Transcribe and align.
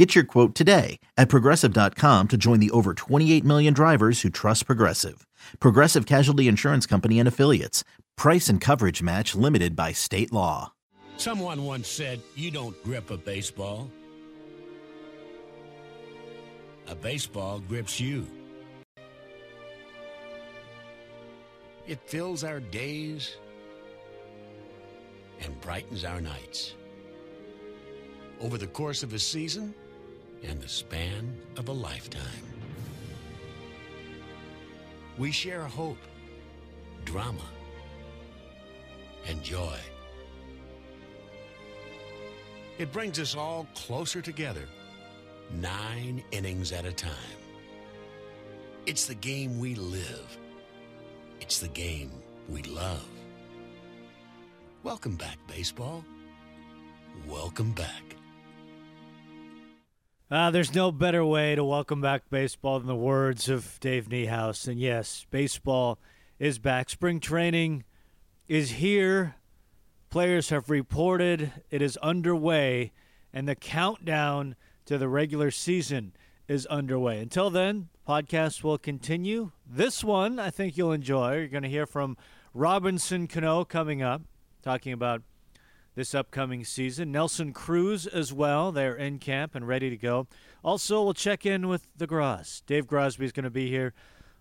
Get 0.00 0.14
your 0.14 0.24
quote 0.24 0.54
today 0.54 0.98
at 1.18 1.28
progressive.com 1.28 2.28
to 2.28 2.38
join 2.38 2.58
the 2.58 2.70
over 2.70 2.94
28 2.94 3.44
million 3.44 3.74
drivers 3.74 4.22
who 4.22 4.30
trust 4.30 4.64
Progressive. 4.64 5.26
Progressive 5.60 6.06
Casualty 6.06 6.48
Insurance 6.48 6.86
Company 6.86 7.18
and 7.18 7.28
Affiliates. 7.28 7.84
Price 8.16 8.48
and 8.48 8.62
coverage 8.62 9.02
match 9.02 9.34
limited 9.34 9.76
by 9.76 9.92
state 9.92 10.32
law. 10.32 10.72
Someone 11.18 11.66
once 11.66 11.86
said, 11.86 12.22
You 12.34 12.50
don't 12.50 12.82
grip 12.82 13.10
a 13.10 13.18
baseball, 13.18 13.90
a 16.88 16.94
baseball 16.94 17.60
grips 17.60 18.00
you. 18.00 18.26
It 21.86 22.00
fills 22.06 22.42
our 22.42 22.60
days 22.60 23.36
and 25.42 25.60
brightens 25.60 26.06
our 26.06 26.22
nights. 26.22 26.72
Over 28.40 28.56
the 28.56 28.66
course 28.66 29.02
of 29.02 29.12
a 29.12 29.18
season 29.18 29.74
and 30.42 30.60
the 30.60 30.68
span 30.68 31.36
of 31.56 31.68
a 31.68 31.72
lifetime. 31.72 32.22
We 35.18 35.32
share 35.32 35.62
hope, 35.64 35.98
drama, 37.04 37.44
and 39.26 39.42
joy. 39.42 39.78
It 42.78 42.92
brings 42.92 43.18
us 43.18 43.36
all 43.36 43.66
closer 43.74 44.22
together, 44.22 44.66
nine 45.52 46.24
innings 46.30 46.72
at 46.72 46.86
a 46.86 46.92
time. 46.92 47.36
It's 48.86 49.06
the 49.06 49.14
game 49.14 49.58
we 49.58 49.74
live. 49.74 50.38
It's 51.40 51.58
the 51.58 51.68
game 51.68 52.10
we 52.48 52.62
love. 52.62 53.06
Welcome 54.82 55.16
back, 55.16 55.36
baseball. 55.46 56.02
Welcome 57.28 57.72
back. 57.72 58.16
Uh, 60.30 60.48
there's 60.48 60.76
no 60.76 60.92
better 60.92 61.24
way 61.24 61.56
to 61.56 61.64
welcome 61.64 62.00
back 62.00 62.22
baseball 62.30 62.78
than 62.78 62.86
the 62.86 62.94
words 62.94 63.48
of 63.48 63.80
Dave 63.80 64.08
Niehaus. 64.08 64.68
And 64.68 64.78
yes, 64.78 65.26
baseball 65.28 65.98
is 66.38 66.60
back. 66.60 66.88
Spring 66.88 67.18
training 67.18 67.82
is 68.46 68.70
here. 68.72 69.34
Players 70.08 70.50
have 70.50 70.70
reported 70.70 71.50
it 71.68 71.82
is 71.82 71.96
underway, 71.96 72.92
and 73.32 73.48
the 73.48 73.56
countdown 73.56 74.54
to 74.84 74.98
the 74.98 75.08
regular 75.08 75.50
season 75.50 76.12
is 76.46 76.64
underway. 76.66 77.18
Until 77.18 77.50
then, 77.50 77.88
podcasts 78.08 78.62
will 78.62 78.78
continue. 78.78 79.50
This 79.68 80.04
one 80.04 80.38
I 80.38 80.50
think 80.50 80.76
you'll 80.76 80.92
enjoy. 80.92 81.38
You're 81.38 81.48
going 81.48 81.64
to 81.64 81.68
hear 81.68 81.86
from 81.86 82.16
Robinson 82.54 83.26
Cano 83.26 83.64
coming 83.64 84.00
up, 84.00 84.22
talking 84.62 84.92
about 84.92 85.22
this 86.00 86.14
upcoming 86.14 86.64
season. 86.64 87.12
Nelson 87.12 87.52
Cruz 87.52 88.06
as 88.06 88.32
well. 88.32 88.72
They're 88.72 88.96
in 88.96 89.18
camp 89.18 89.54
and 89.54 89.68
ready 89.68 89.90
to 89.90 89.98
go. 89.98 90.28
Also, 90.64 91.04
we'll 91.04 91.12
check 91.12 91.44
in 91.44 91.68
with 91.68 91.88
the 91.94 92.06
Gros. 92.06 92.62
Dave 92.66 92.86
Grosby 92.86 93.24
is 93.24 93.32
going 93.32 93.44
to 93.44 93.50
be 93.50 93.68
here, 93.68 93.92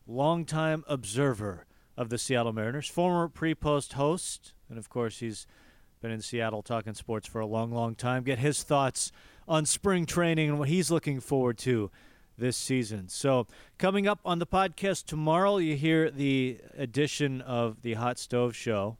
longtime 0.08 0.86
observer 0.88 1.66
of 1.98 2.08
the 2.08 2.18
Seattle 2.18 2.54
Mariners, 2.54 2.88
former 2.88 3.28
pre-post 3.28 3.92
host, 3.92 4.54
and 4.70 4.78
of 4.78 4.88
course 4.88 5.20
he's 5.20 5.46
been 6.02 6.12
in 6.12 6.22
Seattle 6.22 6.64
talking 6.64 6.94
sports 6.94 7.28
for 7.28 7.42
a 7.42 7.46
long, 7.46 7.74
long 7.74 7.94
time. 7.94 8.24
Get 8.24 8.40
his 8.40 8.64
thoughts 8.64 9.12
on 9.46 9.66
spring 9.66 10.06
training 10.06 10.48
and 10.48 10.60
what 10.60 10.70
he's 10.70 10.90
looking 10.90 11.20
forward 11.20 11.58
to 11.58 11.92
this 12.38 12.56
season. 12.56 13.10
So, 13.10 13.48
coming 13.78 14.08
up 14.08 14.22
on 14.24 14.40
the 14.40 14.48
podcast 14.48 15.08
tomorrow, 15.08 15.58
you 15.58 15.76
hear 15.76 16.10
the 16.10 16.62
edition 16.78 17.42
of 17.42 17.82
the 17.82 17.96
Hot 17.96 18.18
Stove 18.18 18.56
Show 18.56 18.96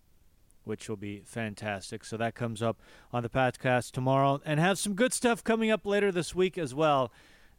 which 0.64 0.88
will 0.90 0.98
be 0.98 1.22
fantastic. 1.26 2.04
So 2.06 2.18
that 2.18 2.36
comes 2.36 2.62
up 2.62 2.82
on 3.12 3.24
the 3.24 3.30
podcast 3.30 3.92
tomorrow, 3.92 4.42
and 4.46 4.60
have 4.60 4.78
some 4.78 4.94
good 4.94 5.14
stuff 5.14 5.44
coming 5.44 5.72
up 5.72 5.86
later 5.86 6.12
this 6.12 6.36
week 6.36 6.58
as 6.58 6.74
well, 6.74 7.12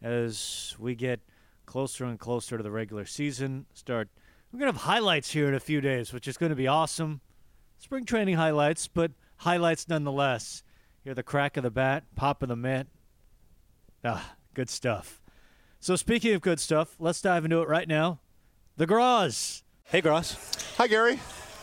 as 0.02 0.76
we 0.78 0.94
get 0.94 1.20
closer 1.66 2.04
and 2.04 2.18
closer 2.18 2.56
to 2.56 2.62
the 2.62 2.70
regular 2.70 3.04
season. 3.04 3.66
Start. 3.74 4.08
We're 4.52 4.58
gonna 4.58 4.72
have 4.72 4.82
highlights 4.82 5.30
here 5.30 5.48
in 5.48 5.54
a 5.54 5.60
few 5.60 5.80
days, 5.80 6.12
which 6.12 6.26
is 6.26 6.36
going 6.36 6.50
to 6.50 6.56
be 6.56 6.66
awesome. 6.66 7.20
Spring 7.78 8.04
training 8.04 8.36
highlights, 8.36 8.88
but 8.88 9.12
highlights 9.36 9.88
nonetheless. 9.88 10.62
Hear 11.02 11.14
the 11.14 11.22
crack 11.22 11.56
of 11.56 11.62
the 11.62 11.70
bat, 11.70 12.04
pop 12.14 12.42
of 12.42 12.48
the 12.48 12.56
mitt. 12.56 12.88
Ah, 14.04 14.34
good 14.52 14.68
stuff. 14.68 15.22
So 15.78 15.96
speaking 15.96 16.34
of 16.34 16.42
good 16.42 16.60
stuff, 16.60 16.96
let's 16.98 17.22
dive 17.22 17.44
into 17.44 17.62
it 17.62 17.68
right 17.68 17.88
now. 17.88 18.20
The 18.76 18.86
Gros. 18.86 19.62
Hey, 19.84 20.02
Gros. 20.02 20.36
Hi, 20.76 20.86
Gary. 20.86 21.18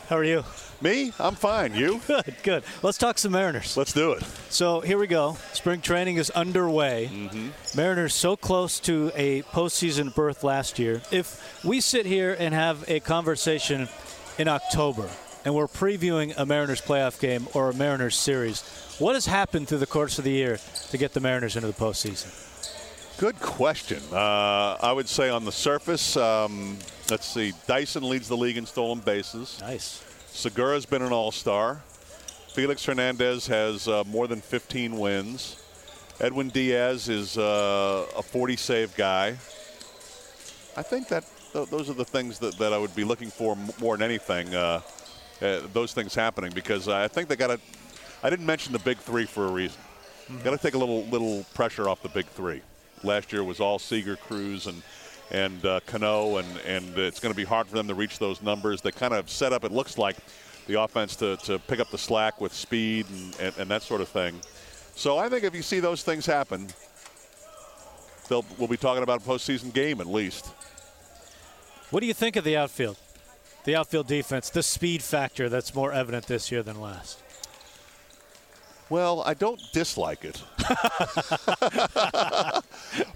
How 0.07 0.15
are 0.15 0.23
you? 0.23 0.45
Me? 0.79 1.11
I'm 1.19 1.35
fine. 1.35 1.75
You? 1.75 1.99
Good, 2.07 2.35
good. 2.41 2.63
Let's 2.81 2.97
talk 2.97 3.17
some 3.17 3.33
Mariners. 3.33 3.75
Let's 3.75 3.91
do 3.91 4.13
it. 4.13 4.23
So 4.49 4.79
here 4.79 4.97
we 4.97 5.05
go. 5.07 5.35
Spring 5.51 5.81
training 5.81 6.15
is 6.15 6.29
underway. 6.29 7.09
Mm-hmm. 7.11 7.49
Mariners 7.75 8.13
so 8.13 8.37
close 8.37 8.79
to 8.81 9.11
a 9.15 9.41
postseason 9.41 10.15
berth 10.15 10.45
last 10.45 10.79
year. 10.79 11.01
If 11.11 11.61
we 11.65 11.81
sit 11.81 12.05
here 12.05 12.37
and 12.39 12.53
have 12.53 12.85
a 12.87 13.01
conversation 13.01 13.89
in 14.37 14.47
October 14.47 15.09
and 15.43 15.53
we're 15.53 15.67
previewing 15.67 16.33
a 16.37 16.45
Mariners 16.45 16.79
playoff 16.79 17.19
game 17.19 17.47
or 17.53 17.71
a 17.71 17.73
Mariners 17.73 18.15
series, 18.15 18.61
what 18.99 19.15
has 19.15 19.25
happened 19.25 19.67
through 19.67 19.79
the 19.79 19.87
course 19.87 20.17
of 20.19 20.23
the 20.23 20.31
year 20.31 20.57
to 20.91 20.97
get 20.97 21.13
the 21.13 21.19
Mariners 21.19 21.57
into 21.57 21.67
the 21.67 21.73
postseason? 21.73 22.31
Good 23.17 23.41
question. 23.41 24.01
Uh, 24.13 24.77
I 24.79 24.93
would 24.93 25.09
say 25.09 25.29
on 25.29 25.43
the 25.43 25.51
surface, 25.51 26.15
um, 26.15 26.77
let's 27.09 27.25
see, 27.25 27.53
Dyson 27.67 28.07
leads 28.07 28.27
the 28.27 28.37
league 28.37 28.57
in 28.57 28.65
stolen 28.65 28.99
bases. 28.99 29.57
Nice. 29.61 30.03
Segura's 30.27 30.85
been 30.85 31.01
an 31.01 31.11
all 31.11 31.31
star. 31.31 31.81
Felix 32.49 32.83
Hernandez 32.85 33.47
has 33.47 33.87
uh, 33.87 34.03
more 34.07 34.27
than 34.27 34.41
15 34.41 34.97
wins. 34.97 35.63
Edwin 36.19 36.49
Diaz 36.49 37.09
is 37.09 37.37
uh, 37.37 38.05
a 38.17 38.23
40 38.23 38.55
save 38.55 38.95
guy. 38.95 39.37
I 40.75 40.81
think 40.81 41.07
that 41.09 41.23
th- 41.53 41.69
those 41.69 41.89
are 41.89 41.93
the 41.93 42.05
things 42.05 42.39
that, 42.39 42.57
that 42.57 42.73
I 42.73 42.77
would 42.77 42.95
be 42.95 43.03
looking 43.03 43.29
for 43.29 43.55
more 43.79 43.95
than 43.95 44.03
anything. 44.03 44.53
Uh, 44.53 44.81
uh 45.41 45.61
those 45.71 45.93
things 45.93 46.15
happening 46.15 46.51
because 46.55 46.87
I 46.87 47.07
think 47.07 47.29
they 47.29 47.35
got 47.35 47.47
to. 47.47 47.59
I 48.23 48.29
didn't 48.31 48.47
mention 48.47 48.73
the 48.73 48.79
big 48.79 48.97
three 48.97 49.25
for 49.25 49.45
a 49.45 49.51
reason. 49.51 49.79
Mm-hmm. 50.29 50.43
Got 50.43 50.51
to 50.51 50.57
take 50.57 50.73
a 50.73 50.77
little 50.77 51.05
little 51.05 51.45
pressure 51.53 51.87
off 51.87 52.01
the 52.01 52.09
big 52.09 52.25
three. 52.25 52.61
Last 53.03 53.31
year 53.31 53.43
was 53.43 53.59
all 53.59 53.77
Seager, 53.77 54.15
Cruz, 54.15 54.65
and 54.65 54.81
and 55.31 55.65
uh, 55.65 55.79
Cano, 55.85 56.37
and 56.37 56.47
and 56.65 56.97
it's 56.97 57.19
going 57.19 57.33
to 57.33 57.37
be 57.37 57.43
hard 57.43 57.67
for 57.67 57.75
them 57.75 57.87
to 57.87 57.95
reach 57.95 58.19
those 58.19 58.41
numbers. 58.41 58.81
They 58.81 58.91
kind 58.91 59.13
of 59.13 59.29
set 59.29 59.53
up. 59.53 59.63
It 59.63 59.71
looks 59.71 59.97
like 59.97 60.17
the 60.67 60.81
offense 60.81 61.15
to, 61.17 61.37
to 61.37 61.59
pick 61.59 61.79
up 61.79 61.89
the 61.91 61.97
slack 61.97 62.41
with 62.41 62.53
speed 62.53 63.05
and, 63.09 63.39
and, 63.39 63.57
and 63.57 63.71
that 63.71 63.81
sort 63.81 64.01
of 64.01 64.09
thing. 64.09 64.39
So 64.95 65.17
I 65.17 65.29
think 65.29 65.43
if 65.43 65.55
you 65.55 65.61
see 65.61 65.79
those 65.79 66.03
things 66.03 66.25
happen, 66.25 66.67
they'll 68.27 68.45
we'll 68.57 68.67
be 68.67 68.77
talking 68.77 69.03
about 69.03 69.21
a 69.21 69.25
postseason 69.25 69.73
game 69.73 70.01
at 70.01 70.07
least. 70.07 70.47
What 71.89 72.01
do 72.01 72.05
you 72.05 72.13
think 72.13 72.35
of 72.35 72.43
the 72.43 72.57
outfield? 72.57 72.97
The 73.63 73.75
outfield 73.75 74.07
defense, 74.07 74.49
the 74.49 74.63
speed 74.63 75.01
factor 75.01 75.49
that's 75.49 75.73
more 75.73 75.91
evident 75.91 76.27
this 76.27 76.51
year 76.51 76.63
than 76.63 76.79
last. 76.79 77.21
Well, 78.89 79.21
I 79.25 79.33
don't 79.33 79.61
dislike 79.73 80.23
it. 80.23 80.41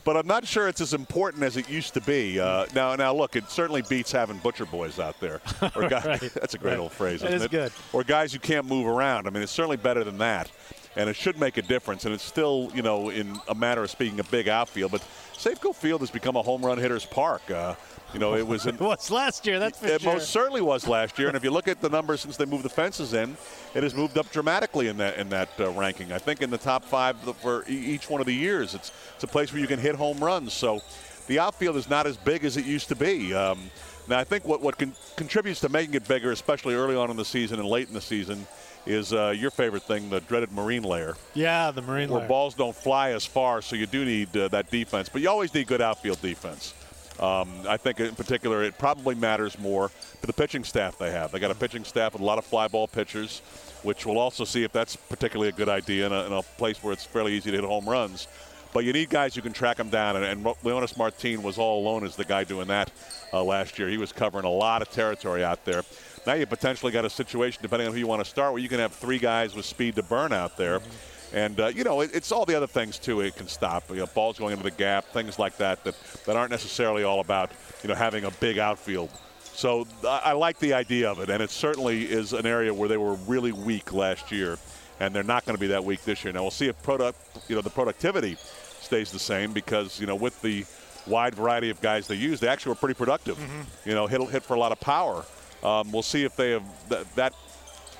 but 0.04 0.18
I'm 0.18 0.28
not 0.28 0.46
sure 0.46 0.68
it's 0.68 0.82
as 0.82 0.94
important 0.94 1.44
as 1.44 1.56
it 1.56 1.70
used 1.70 1.94
to 1.94 2.02
be. 2.02 2.40
Uh, 2.40 2.66
now, 2.76 2.96
now 2.96 3.14
look, 3.14 3.36
it 3.36 3.50
certainly 3.50 3.82
beats 3.82 4.12
having 4.12 4.38
butcher 4.40 4.66
boys 4.66 5.00
out 5.00 5.20
there. 5.20 5.40
Or 5.76 5.88
guys, 5.88 6.06
right. 6.06 6.34
That's 6.34 6.54
a 6.54 6.58
great 6.58 6.72
right. 6.72 6.80
old 6.80 6.92
phrase, 6.92 7.24
isn't 7.24 7.30
it? 7.30 7.36
Is 7.36 7.44
it? 7.44 7.52
good. 7.52 7.72
Or 7.94 8.04
guys 8.04 8.34
who 8.34 8.40
can't 8.40 8.66
move 8.66 8.88
around. 8.88 9.26
I 9.26 9.30
mean, 9.30 9.42
it's 9.42 9.52
certainly 9.52 9.78
better 9.78 10.04
than 10.04 10.18
that. 10.18 10.52
And 10.98 11.10
it 11.10 11.16
should 11.16 11.40
make 11.40 11.58
a 11.58 11.62
difference. 11.62 12.04
And 12.04 12.14
it's 12.14 12.24
still, 12.24 12.70
you 12.74 12.82
know, 12.82 13.10
in 13.10 13.40
a 13.48 13.56
matter 13.56 13.82
of 13.84 13.90
speaking, 13.90 14.20
a 14.20 14.26
big 14.26 14.50
outfield. 14.50 14.92
But 14.92 15.02
Safeco 15.34 15.74
Field 15.74 16.02
has 16.02 16.12
become 16.12 16.36
a 16.36 16.42
home 16.42 16.66
run 16.66 16.78
hitter's 16.78 17.06
park. 17.06 17.50
Uh, 17.50 17.76
you 18.14 18.20
know, 18.20 18.36
it 18.36 18.46
was. 18.46 18.66
In, 18.66 18.76
it 18.76 18.82
was 18.82 19.10
last 19.12 19.46
year. 19.46 19.60
That's 19.60 19.80
for 19.80 19.88
it 19.88 20.02
sure. 20.02 20.14
most 20.14 20.30
certainly 20.30 20.62
was 20.62 20.88
last 20.88 21.18
year. 21.18 21.28
And 21.28 21.38
if 21.38 21.44
you 21.44 21.52
look 21.52 21.68
at 21.68 21.82
the 21.82 21.90
numbers 21.90 22.22
since 22.22 22.38
they 22.38 22.46
moved 22.46 22.64
the 22.64 22.70
fences 22.70 23.14
in, 23.14 23.38
it 23.74 23.84
has 23.84 23.94
moved 23.94 24.18
up 24.18 24.32
dramatically 24.32 24.88
in 24.88 24.98
that 24.98 25.18
in 25.18 25.30
that 25.30 25.50
uh, 25.60 25.72
ranking. 25.72 26.12
I 26.12 26.18
think 26.18 26.42
in 26.42 26.50
the 26.50 26.58
top 26.58 26.84
five 26.84 27.18
for 27.42 27.66
each 27.68 28.10
one 28.10 28.22
of 28.22 28.28
the 28.28 28.34
years. 28.34 28.76
It's 28.76 28.92
it's 29.16 29.24
a 29.24 29.28
place 29.28 29.52
where 29.52 29.62
you 29.62 29.68
can 29.68 29.80
hit 29.80 29.96
home 29.96 30.20
runs. 30.20 30.54
So 30.54 30.82
the 31.28 31.40
outfield 31.40 31.78
is 31.78 31.90
not 31.90 32.08
as 32.08 32.18
big 32.18 32.44
as 32.46 32.58
it 32.58 32.66
used 32.66 32.90
to 32.90 32.96
be. 32.96 33.34
Um, 33.34 33.60
now 34.08 34.20
I 34.20 34.24
think 34.24 34.46
what 34.46 34.62
what 34.62 34.78
con- 34.78 34.96
contributes 35.16 35.62
to 35.62 35.70
making 35.70 35.94
it 35.94 36.08
bigger, 36.08 36.32
especially 36.32 36.76
early 36.76 36.96
on 36.96 37.10
in 37.10 37.18
the 37.18 37.26
season 37.26 37.60
and 37.60 37.68
late 37.68 37.88
in 37.88 37.94
the 37.94 38.02
season, 38.02 38.46
is 38.86 39.14
uh, 39.14 39.34
your 39.36 39.52
favorite 39.52 39.84
thing, 39.84 40.10
the 40.10 40.22
dreaded 40.22 40.52
marine 40.52 40.84
layer. 40.84 41.16
Yeah, 41.34 41.72
the 41.72 41.82
marine 41.82 42.10
where 42.10 42.20
layer. 42.20 42.28
balls 42.28 42.56
don't 42.56 42.76
fly 42.76 43.12
as 43.12 43.26
far, 43.26 43.62
so 43.62 43.76
you 43.76 43.86
do 43.86 44.04
need 44.06 44.36
uh, 44.36 44.48
that 44.50 44.72
defense. 44.72 45.10
But 45.10 45.22
you 45.22 45.30
always 45.30 45.54
need 45.54 45.68
good 45.68 45.82
outfield 45.82 46.22
defense. 46.22 46.74
Um, 47.22 47.50
I 47.68 47.78
think 47.78 48.00
in 48.00 48.16
particular 48.16 48.64
it 48.64 48.78
probably 48.80 49.14
matters 49.14 49.58
more 49.60 49.92
to 50.22 50.28
the 50.28 50.34
pitching 50.34 50.64
staff 50.64 50.98
they 50.98 51.12
have. 51.12 51.32
They 51.32 51.40
got 51.40 51.52
a 51.52 51.56
pitching 51.56 51.84
staff 51.84 52.14
with 52.14 52.22
a 52.22 52.26
lot 52.26 52.40
of 52.40 52.46
fly 52.46 52.68
ball 52.68 52.88
pitchers, 52.88 53.42
which 53.84 54.06
we'll 54.06 54.18
also 54.18 54.44
see 54.44 54.64
if 54.64 54.72
that's 54.72 54.96
particularly 54.96 55.50
a 55.50 55.52
good 55.52 55.70
idea 55.70 56.08
in 56.08 56.14
a, 56.14 56.26
in 56.26 56.34
a 56.34 56.42
place 56.42 56.84
where 56.84 56.94
it's 56.94 57.06
fairly 57.06 57.34
easy 57.34 57.52
to 57.52 57.58
hit 57.58 57.66
home 57.66 57.88
runs. 57.88 58.28
But 58.74 58.86
you 58.86 58.94
need 58.94 59.10
guys 59.10 59.36
who 59.36 59.42
can 59.42 59.54
track 59.54 59.78
them 59.78 59.90
down, 59.90 60.16
and, 60.16 60.26
and 60.26 60.44
Leonys 60.64 60.98
Martin 60.98 61.44
was 61.44 61.58
all 61.58 61.82
alone 61.82 62.06
as 62.06 62.16
the 62.16 62.24
guy 62.24 62.46
doing 62.46 62.68
that 62.68 62.90
uh, 63.34 63.44
last 63.44 63.78
year. 63.78 63.90
He 63.90 63.98
was 63.98 64.14
covering 64.14 64.46
a 64.46 64.50
lot 64.50 64.82
of 64.82 64.90
territory 64.90 65.44
out 65.44 65.66
there. 65.66 65.84
Now 66.26 66.34
you 66.34 66.46
potentially 66.46 66.92
got 66.92 67.04
a 67.04 67.10
situation, 67.10 67.62
depending 67.62 67.88
on 67.88 67.94
who 67.94 68.00
you 68.00 68.08
want 68.08 68.24
to 68.24 68.30
start, 68.30 68.54
where 68.54 68.62
you 68.62 68.70
can 68.70 68.80
have 68.80 68.94
three 68.94 69.20
guys 69.20 69.54
with 69.56 69.66
speed 69.66 69.96
to 69.96 70.04
burn 70.04 70.32
out 70.32 70.58
there. 70.58 70.80
Mm-hmm 70.80 71.11
and, 71.34 71.60
uh, 71.60 71.68
you 71.68 71.84
know, 71.84 72.02
it, 72.02 72.12
it's 72.14 72.32
all 72.32 72.46
the 72.46 72.56
other 72.56 72.68
things, 72.68 73.00
too, 73.00 73.22
it 73.22 73.36
can 73.36 73.48
stop. 73.48 73.90
You 73.90 73.98
know, 73.98 74.06
balls 74.08 74.38
going 74.38 74.52
into 74.52 74.64
the 74.64 74.72
gap, 74.72 75.06
things 75.06 75.40
like 75.40 75.58
that, 75.58 75.84
that, 75.84 75.96
that 76.26 76.36
aren't 76.36 76.52
necessarily 76.52 77.04
all 77.04 77.20
about, 77.20 77.52
you 77.84 77.90
know, 77.90 77.96
having 77.96 78.26
a 78.26 78.32
big 78.32 78.58
outfield. 78.58 79.10
So 79.54 79.88
I, 80.06 80.22
I 80.26 80.32
like 80.34 80.60
the 80.60 80.74
idea 80.74 81.10
of 81.10 81.20
it, 81.20 81.30
and 81.30 81.42
it 81.42 81.50
certainly 81.50 82.04
is 82.04 82.34
an 82.34 82.46
area 82.46 82.74
where 82.74 82.90
they 82.90 82.98
were 82.98 83.16
really 83.28 83.52
weak 83.52 83.94
last 83.94 84.32
year, 84.32 84.58
and 85.00 85.14
they're 85.14 85.24
not 85.24 85.46
going 85.46 85.56
to 85.56 85.60
be 85.60 85.68
that 85.68 85.84
weak 85.84 86.04
this 86.04 86.24
year. 86.24 86.34
Now 86.34 86.42
we'll 86.42 86.52
see 86.52 86.68
if 86.68 86.82
product, 86.84 87.20
you 87.48 87.56
know, 87.56 87.62
the 87.62 87.70
productivity 87.70 88.38
stays 88.80 89.12
the 89.12 89.20
same 89.20 89.52
because, 89.54 90.00
you 90.00 90.08
know, 90.08 90.16
with 90.16 90.42
the 90.42 90.66
wide 91.08 91.36
variety 91.36 91.70
of 91.70 91.82
guys 91.82 92.08
they 92.08 92.16
use, 92.16 92.40
they 92.40 92.48
actually 92.48 92.72
were 92.72 92.76
pretty 92.76 92.94
productive. 92.94 93.38
Mm-hmm. 93.38 93.90
You 93.90 93.96
know, 93.96 94.08
hit 94.08 94.22
hit 94.30 94.44
for 94.44 94.56
a 94.56 94.60
lot 94.60 94.72
of 94.72 94.80
power. 94.80 95.26
Um, 95.64 95.92
we'll 95.92 96.02
see 96.02 96.24
if 96.24 96.36
they 96.36 96.52
have 96.52 96.90
that, 96.90 97.16
that 97.16 97.34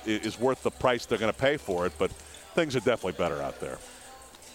is 0.04 0.38
worth 0.38 0.62
the 0.62 0.70
price 0.70 1.06
they're 1.06 1.18
going 1.18 1.32
to 1.32 1.38
pay 1.38 1.56
for 1.56 1.86
it, 1.86 1.92
but 1.98 2.10
things 2.54 2.76
are 2.76 2.80
definitely 2.80 3.12
better 3.12 3.40
out 3.40 3.60
there. 3.60 3.78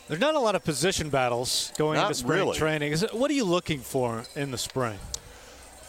There's 0.07 0.21
not 0.21 0.35
a 0.35 0.39
lot 0.39 0.55
of 0.55 0.63
position 0.63 1.09
battles 1.09 1.73
going 1.77 1.97
not 1.97 2.07
into 2.07 2.15
spring 2.15 2.39
really. 2.39 2.57
training. 2.57 2.93
It, 2.93 3.13
what 3.13 3.29
are 3.29 3.33
you 3.33 3.43
looking 3.43 3.79
for 3.79 4.23
in 4.35 4.51
the 4.51 4.57
spring? 4.57 4.97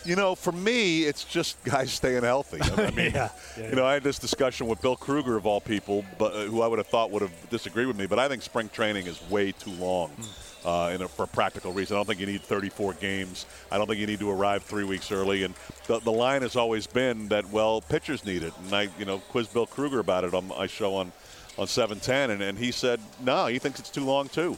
You 0.05 0.17
know, 0.17 0.35
for 0.35 0.53
me, 0.53 1.05
it's 1.05 1.25
just 1.25 1.63
guys 1.65 1.93
staying 1.93 2.25
healthy. 2.25 2.59
I 2.83 2.91
mean, 2.91 3.13
yeah. 3.13 3.29
You 3.57 3.77
know, 3.77 3.87
I 3.87 3.95
had 3.95 4.03
this 4.03 4.19
discussion 4.19 4.67
with 4.67 4.81
Bill 4.81 4.97
Krueger 4.97 5.37
of 5.37 5.47
all 5.47 5.61
people, 5.61 6.05
but 6.19 6.33
uh, 6.33 6.45
who 6.45 6.63
I 6.63 6.67
would 6.67 6.79
have 6.79 6.89
thought 6.89 7.11
would 7.13 7.23
have 7.23 7.51
disagreed 7.51 7.87
with 7.87 7.97
me. 7.97 8.07
But 8.07 8.19
I 8.19 8.29
think 8.29 8.43
spring 8.43 8.69
training 8.71 9.07
is 9.07 9.21
way 9.31 9.53
too 9.53 9.73
long. 9.73 10.11
Mm. 10.11 10.45
Uh, 10.65 10.99
a, 11.01 11.09
for 11.09 11.23
a 11.23 11.29
practical 11.29 11.73
reason. 11.73 11.95
I 11.95 12.01
don't 12.01 12.07
think 12.07 12.19
you 12.19 12.27
need 12.27 12.43
34 12.43 12.95
games. 12.95 13.47
I 13.71 13.79
don't 13.79 13.87
think 13.87 14.01
you 14.01 14.09
need 14.09 14.19
to 14.19 14.29
arrive 14.29 14.65
three 14.65 14.83
weeks 14.83 15.13
early. 15.13 15.45
And 15.45 15.55
the, 15.87 16.01
the 16.01 16.11
line 16.11 16.43
has 16.43 16.57
always 16.57 16.89
been 16.89 17.29
that, 17.29 17.49
well, 17.51 17.81
pitchers 17.81 18.25
need 18.25 18.43
it. 18.43 18.53
And 18.65 18.75
I, 18.75 18.89
you 18.99 19.05
know, 19.05 19.19
quiz 19.19 19.47
Bill 19.47 19.67
Krueger 19.67 20.01
about 20.01 20.25
it 20.25 20.35
on 20.35 20.49
my 20.49 20.67
show 20.67 20.97
on 20.97 21.13
on 21.59 21.67
710, 21.67 22.31
and, 22.31 22.43
and 22.43 22.59
he 22.59 22.71
said, 22.71 23.01
no, 23.21 23.47
he 23.47 23.59
thinks 23.59 23.81
it's 23.81 23.91
too 23.91 24.05
long 24.05 24.29
too. 24.29 24.57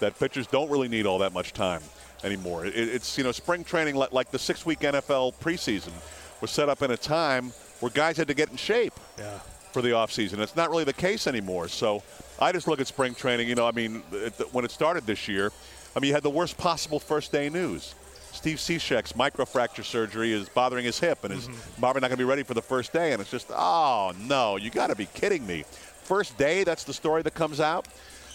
That 0.00 0.18
pitchers 0.18 0.46
don't 0.46 0.70
really 0.70 0.88
need 0.88 1.06
all 1.06 1.18
that 1.18 1.32
much 1.32 1.52
time 1.52 1.82
anymore. 2.24 2.66
It, 2.66 2.76
it's 2.76 3.16
you 3.18 3.24
know 3.24 3.32
spring 3.32 3.64
training 3.64 3.94
like, 3.94 4.12
like 4.12 4.30
the 4.30 4.38
six-week 4.38 4.80
NFL 4.80 5.34
preseason 5.36 5.92
was 6.40 6.50
set 6.50 6.68
up 6.68 6.82
in 6.82 6.90
a 6.90 6.96
time 6.96 7.52
where 7.80 7.90
guys 7.90 8.16
had 8.16 8.28
to 8.28 8.34
get 8.34 8.50
in 8.50 8.56
shape 8.56 8.94
yeah. 9.18 9.38
for 9.72 9.80
the 9.82 9.90
offseason. 9.90 10.38
It's 10.38 10.56
not 10.56 10.70
really 10.70 10.84
the 10.84 10.92
case 10.92 11.26
anymore. 11.26 11.68
So 11.68 12.02
I 12.40 12.52
just 12.52 12.68
look 12.68 12.80
at 12.80 12.86
spring 12.86 13.14
training. 13.14 13.48
You 13.48 13.54
know, 13.54 13.66
I 13.66 13.72
mean, 13.72 14.02
it, 14.12 14.34
when 14.52 14.64
it 14.64 14.70
started 14.70 15.06
this 15.06 15.28
year, 15.28 15.52
I 15.94 16.00
mean, 16.00 16.08
you 16.08 16.14
had 16.14 16.22
the 16.22 16.30
worst 16.30 16.58
possible 16.58 16.98
first 16.98 17.32
day 17.32 17.48
news. 17.48 17.94
Steve 18.32 18.56
Cishek's 18.56 19.12
microfracture 19.12 19.84
surgery 19.84 20.32
is 20.32 20.48
bothering 20.48 20.86
his 20.86 20.98
hip 20.98 21.22
and 21.22 21.34
is 21.34 21.46
mm-hmm. 21.46 21.80
probably 21.80 22.00
not 22.00 22.08
going 22.08 22.16
to 22.16 22.24
be 22.24 22.28
ready 22.28 22.42
for 22.42 22.54
the 22.54 22.62
first 22.62 22.92
day. 22.92 23.12
And 23.12 23.20
it's 23.20 23.30
just, 23.30 23.48
oh 23.50 24.12
no, 24.18 24.56
you 24.56 24.70
got 24.70 24.88
to 24.88 24.96
be 24.96 25.06
kidding 25.06 25.46
me 25.46 25.64
first 26.02 26.36
day, 26.38 26.64
that's 26.64 26.84
the 26.84 26.92
story 26.92 27.22
that 27.22 27.34
comes 27.34 27.60
out. 27.60 27.86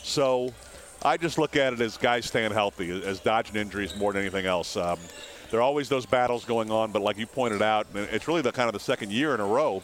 So 0.03 0.53
I 1.03 1.17
just 1.17 1.37
look 1.37 1.55
at 1.55 1.73
it 1.73 1.81
as 1.81 1.97
guys 1.97 2.25
staying 2.25 2.51
healthy, 2.51 3.03
as 3.03 3.19
dodging 3.19 3.55
injuries 3.55 3.95
more 3.95 4.13
than 4.13 4.21
anything 4.21 4.45
else. 4.45 4.75
Um, 4.75 4.99
there 5.51 5.59
are 5.59 5.63
always 5.63 5.87
those 5.87 6.05
battles 6.05 6.43
going 6.45 6.71
on, 6.71 6.91
but 6.91 7.01
like 7.01 7.17
you 7.17 7.25
pointed 7.25 7.61
out, 7.61 7.87
it's 7.93 8.27
really 8.27 8.41
the 8.41 8.51
kind 8.51 8.67
of 8.67 8.73
the 8.73 8.79
second 8.79 9.11
year 9.11 9.33
in 9.33 9.39
a 9.39 9.45
row. 9.45 9.83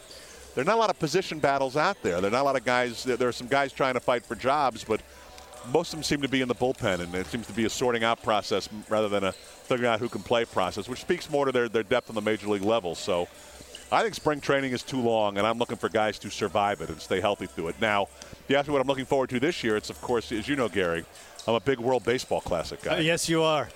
There 0.54 0.62
are 0.62 0.64
not 0.64 0.76
a 0.76 0.78
lot 0.78 0.90
of 0.90 0.98
position 0.98 1.38
battles 1.38 1.76
out 1.76 2.00
there. 2.02 2.20
There 2.20 2.28
are 2.28 2.32
not 2.32 2.42
a 2.42 2.44
lot 2.44 2.56
of 2.56 2.64
guys. 2.64 3.04
There 3.04 3.28
are 3.28 3.32
some 3.32 3.48
guys 3.48 3.72
trying 3.72 3.94
to 3.94 4.00
fight 4.00 4.24
for 4.24 4.34
jobs, 4.34 4.84
but 4.84 5.00
most 5.72 5.92
of 5.92 5.98
them 5.98 6.04
seem 6.04 6.22
to 6.22 6.28
be 6.28 6.42
in 6.42 6.48
the 6.48 6.54
bullpen, 6.54 7.00
and 7.00 7.14
it 7.14 7.26
seems 7.26 7.46
to 7.46 7.52
be 7.52 7.64
a 7.64 7.70
sorting 7.70 8.04
out 8.04 8.22
process 8.22 8.68
rather 8.88 9.08
than 9.08 9.24
a 9.24 9.32
figuring 9.32 9.90
out 9.90 9.98
who 9.98 10.08
can 10.08 10.22
play 10.22 10.44
process, 10.44 10.88
which 10.88 11.00
speaks 11.00 11.30
more 11.30 11.46
to 11.46 11.52
their, 11.52 11.68
their 11.68 11.82
depth 11.82 12.10
on 12.10 12.14
the 12.14 12.20
major 12.20 12.48
league 12.48 12.62
level. 12.62 12.94
So 12.94 13.26
I 13.94 14.02
think 14.02 14.14
spring 14.14 14.40
training 14.40 14.72
is 14.72 14.82
too 14.82 15.00
long, 15.00 15.38
and 15.38 15.46
I'm 15.46 15.58
looking 15.58 15.76
for 15.76 15.88
guys 15.88 16.18
to 16.20 16.30
survive 16.30 16.80
it 16.80 16.88
and 16.88 17.00
stay 17.00 17.20
healthy 17.20 17.46
through 17.46 17.68
it. 17.68 17.80
Now, 17.80 18.08
if 18.32 18.44
you 18.48 18.56
ask 18.56 18.66
me 18.66 18.72
what 18.72 18.80
I'm 18.80 18.88
looking 18.88 19.04
forward 19.04 19.30
to 19.30 19.38
this 19.38 19.62
year, 19.62 19.76
it's, 19.76 19.88
of 19.88 20.00
course, 20.00 20.32
as 20.32 20.48
you 20.48 20.56
know, 20.56 20.68
Gary, 20.68 21.04
I'm 21.46 21.54
a 21.54 21.60
big 21.60 21.78
World 21.78 22.04
Baseball 22.04 22.40
Classic 22.40 22.82
guy. 22.82 22.96
Uh, 22.96 23.00
yes, 23.00 23.28
you 23.28 23.42
are. 23.42 23.68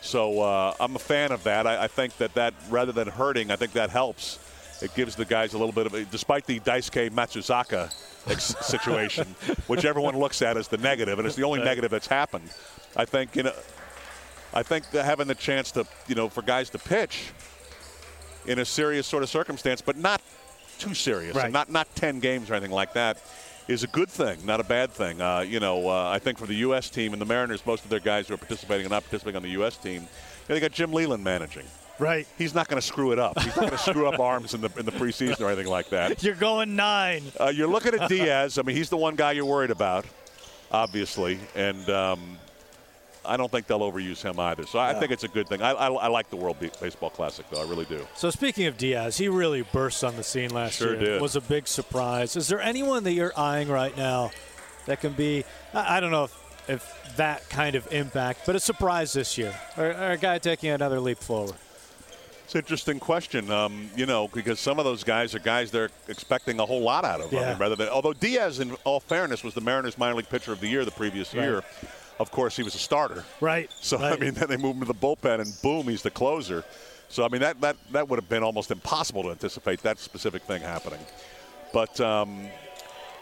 So 0.00 0.40
uh, 0.40 0.74
I'm 0.80 0.96
a 0.96 0.98
fan 0.98 1.30
of 1.30 1.42
that. 1.44 1.66
I, 1.66 1.84
I, 1.84 1.88
think 1.88 2.16
that 2.18 2.32
that, 2.34 2.54
rather 2.70 2.92
than 2.92 3.08
hurting, 3.08 3.50
I 3.50 3.56
think 3.56 3.72
that 3.72 3.90
helps. 3.90 4.38
It 4.80 4.94
gives 4.94 5.14
the 5.14 5.24
guys 5.24 5.52
a 5.52 5.58
little 5.58 5.72
bit 5.72 5.86
of, 5.86 5.94
a, 5.94 6.04
despite 6.04 6.46
the 6.46 6.60
Daisuke 6.60 7.10
Matsuzaka 7.10 7.92
situation, 8.62 9.26
which 9.66 9.84
everyone 9.84 10.18
looks 10.18 10.40
at 10.42 10.56
as 10.56 10.68
the 10.68 10.78
negative, 10.78 11.18
and 11.18 11.26
it's 11.26 11.36
the 11.36 11.44
only 11.44 11.62
negative 11.62 11.90
that's 11.90 12.06
happened. 12.06 12.48
I 12.94 13.04
think, 13.04 13.36
you 13.36 13.42
know, 13.42 13.52
I 14.54 14.62
think 14.62 14.86
having 14.86 15.26
the 15.26 15.34
chance 15.34 15.70
to, 15.72 15.86
you 16.08 16.14
know, 16.14 16.30
for 16.30 16.40
guys 16.40 16.70
to 16.70 16.78
pitch– 16.78 17.32
in 18.46 18.58
a 18.58 18.64
serious 18.64 19.06
sort 19.06 19.22
of 19.22 19.28
circumstance, 19.28 19.80
but 19.80 19.96
not 19.96 20.20
too 20.78 20.94
serious, 20.94 21.34
right. 21.34 21.52
not 21.52 21.70
not 21.70 21.92
10 21.94 22.20
games 22.20 22.50
or 22.50 22.54
anything 22.54 22.74
like 22.74 22.92
that, 22.94 23.22
is 23.68 23.82
a 23.82 23.88
good 23.88 24.08
thing, 24.08 24.44
not 24.44 24.60
a 24.60 24.64
bad 24.64 24.90
thing. 24.90 25.20
Uh, 25.20 25.40
you 25.40 25.60
know, 25.60 25.88
uh, 25.88 26.10
I 26.10 26.18
think 26.18 26.38
for 26.38 26.46
the 26.46 26.54
U.S. 26.56 26.88
team 26.90 27.12
and 27.12 27.20
the 27.20 27.26
Mariners, 27.26 27.64
most 27.66 27.84
of 27.84 27.90
their 27.90 28.00
guys 28.00 28.28
who 28.28 28.34
are 28.34 28.38
participating 28.38 28.84
and 28.84 28.92
not 28.92 29.02
participating 29.02 29.36
on 29.36 29.42
the 29.42 29.50
U.S. 29.50 29.76
team, 29.76 30.06
they 30.46 30.60
got 30.60 30.72
Jim 30.72 30.92
Leyland 30.92 31.24
managing. 31.24 31.64
Right. 31.98 32.26
He's 32.36 32.54
not 32.54 32.68
going 32.68 32.80
to 32.80 32.86
screw 32.86 33.12
it 33.12 33.18
up. 33.18 33.40
He's 33.40 33.56
not 33.56 33.70
going 33.70 33.70
to 33.70 33.78
screw 33.78 34.06
up 34.06 34.20
arms 34.20 34.54
in 34.54 34.60
the 34.60 34.70
in 34.78 34.84
the 34.84 34.92
preseason 34.92 35.40
or 35.40 35.46
anything 35.46 35.66
like 35.66 35.88
that. 35.90 36.22
You're 36.22 36.34
going 36.34 36.76
nine. 36.76 37.22
Uh, 37.40 37.46
you're 37.46 37.68
looking 37.68 37.94
at 37.94 38.08
Diaz. 38.08 38.58
I 38.58 38.62
mean, 38.62 38.76
he's 38.76 38.90
the 38.90 38.96
one 38.96 39.16
guy 39.16 39.32
you're 39.32 39.46
worried 39.46 39.70
about, 39.70 40.04
obviously, 40.70 41.38
and 41.54 41.88
um, 41.88 42.38
I 43.26 43.36
don't 43.36 43.50
think 43.50 43.66
they'll 43.66 43.80
overuse 43.80 44.22
him 44.22 44.38
either. 44.38 44.66
So 44.66 44.78
I 44.78 44.94
think 44.94 45.12
it's 45.12 45.24
a 45.24 45.28
good 45.28 45.48
thing. 45.48 45.62
I, 45.62 45.72
I, 45.72 45.88
I, 45.88 46.06
like 46.08 46.30
the 46.30 46.36
World 46.36 46.56
Baseball 46.80 47.10
Classic, 47.10 47.44
though. 47.50 47.60
I 47.60 47.68
really 47.68 47.84
do. 47.84 48.06
So 48.14 48.30
speaking 48.30 48.66
of 48.66 48.76
Diaz, 48.76 49.18
he 49.18 49.28
really 49.28 49.62
burst 49.62 50.04
on 50.04 50.16
the 50.16 50.22
scene 50.22 50.50
last 50.50 50.78
sure 50.78 50.94
year. 50.94 51.00
Did. 51.00 51.22
Was 51.22 51.36
a 51.36 51.40
big 51.40 51.68
surprise. 51.68 52.36
Is 52.36 52.48
there 52.48 52.60
anyone 52.60 53.04
that 53.04 53.12
you're 53.12 53.32
eyeing 53.36 53.68
right 53.68 53.96
now 53.96 54.30
that 54.86 55.00
can 55.00 55.12
be? 55.12 55.44
I, 55.74 55.96
I 55.96 56.00
don't 56.00 56.10
know 56.10 56.24
if, 56.24 56.68
if 56.68 57.16
that 57.16 57.48
kind 57.48 57.76
of 57.76 57.90
impact, 57.92 58.40
but 58.46 58.56
a 58.56 58.60
surprise 58.60 59.12
this 59.12 59.36
year, 59.38 59.54
or, 59.76 59.86
or 59.86 60.10
a 60.12 60.16
guy 60.16 60.38
taking 60.38 60.70
another 60.70 61.00
leap 61.00 61.18
forward. 61.18 61.54
It's 62.44 62.54
an 62.54 62.60
interesting 62.60 63.00
question, 63.00 63.50
um, 63.50 63.90
you 63.96 64.06
know, 64.06 64.28
because 64.28 64.60
some 64.60 64.78
of 64.78 64.84
those 64.84 65.02
guys 65.02 65.34
are 65.34 65.40
guys 65.40 65.72
they're 65.72 65.90
expecting 66.06 66.60
a 66.60 66.64
whole 66.64 66.80
lot 66.80 67.04
out 67.04 67.20
of. 67.20 67.32
Yeah. 67.32 67.40
I 67.40 67.48
mean, 67.50 67.58
rather 67.58 67.74
than, 67.74 67.88
although 67.88 68.12
Diaz, 68.12 68.60
in 68.60 68.76
all 68.84 69.00
fairness, 69.00 69.42
was 69.42 69.54
the 69.54 69.60
Mariners 69.60 69.98
minor 69.98 70.14
league 70.14 70.28
pitcher 70.28 70.52
of 70.52 70.60
the 70.60 70.68
year 70.68 70.84
the 70.84 70.92
previous 70.92 71.34
right. 71.34 71.42
year 71.42 71.64
of 72.18 72.30
course, 72.30 72.56
he 72.56 72.62
was 72.62 72.74
a 72.74 72.78
starter. 72.78 73.24
Right. 73.40 73.70
So 73.80 73.98
right. 73.98 74.12
I 74.12 74.16
mean, 74.16 74.34
then 74.34 74.48
they 74.48 74.56
moved 74.56 74.76
him 74.76 74.86
to 74.86 74.92
the 74.92 74.94
bullpen, 74.94 75.40
and 75.40 75.52
boom, 75.62 75.88
he's 75.88 76.02
the 76.02 76.10
closer. 76.10 76.64
So 77.08 77.24
I 77.24 77.28
mean, 77.28 77.40
that 77.40 77.60
that 77.60 77.76
that 77.92 78.08
would 78.08 78.18
have 78.18 78.28
been 78.28 78.42
almost 78.42 78.70
impossible 78.70 79.22
to 79.24 79.30
anticipate 79.30 79.82
that 79.82 79.98
specific 79.98 80.42
thing 80.42 80.62
happening. 80.62 81.00
But 81.72 82.00
um, 82.00 82.48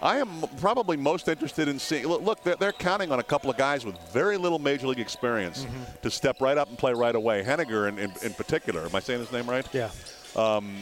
I 0.00 0.18
am 0.18 0.44
probably 0.58 0.96
most 0.96 1.28
interested 1.28 1.68
in 1.68 1.78
seeing. 1.78 2.06
Look, 2.06 2.22
look 2.22 2.42
they're, 2.42 2.56
they're, 2.56 2.72
counting 2.72 3.10
on 3.10 3.18
a 3.18 3.22
couple 3.22 3.50
of 3.50 3.56
guys 3.56 3.84
with 3.84 3.96
very 4.12 4.36
little 4.36 4.58
major 4.58 4.86
league 4.86 5.00
experience 5.00 5.64
mm-hmm. 5.64 5.82
to 6.02 6.10
step 6.10 6.40
right 6.40 6.58
up 6.58 6.68
and 6.68 6.78
play 6.78 6.92
right 6.92 7.14
away. 7.14 7.42
Haniger, 7.42 7.88
in, 7.88 7.98
in, 7.98 8.12
in, 8.22 8.34
particular. 8.34 8.84
Am 8.84 8.94
I 8.94 9.00
saying 9.00 9.20
his 9.20 9.32
name 9.32 9.48
right? 9.48 9.66
Yeah. 9.72 9.90
Um, 10.36 10.76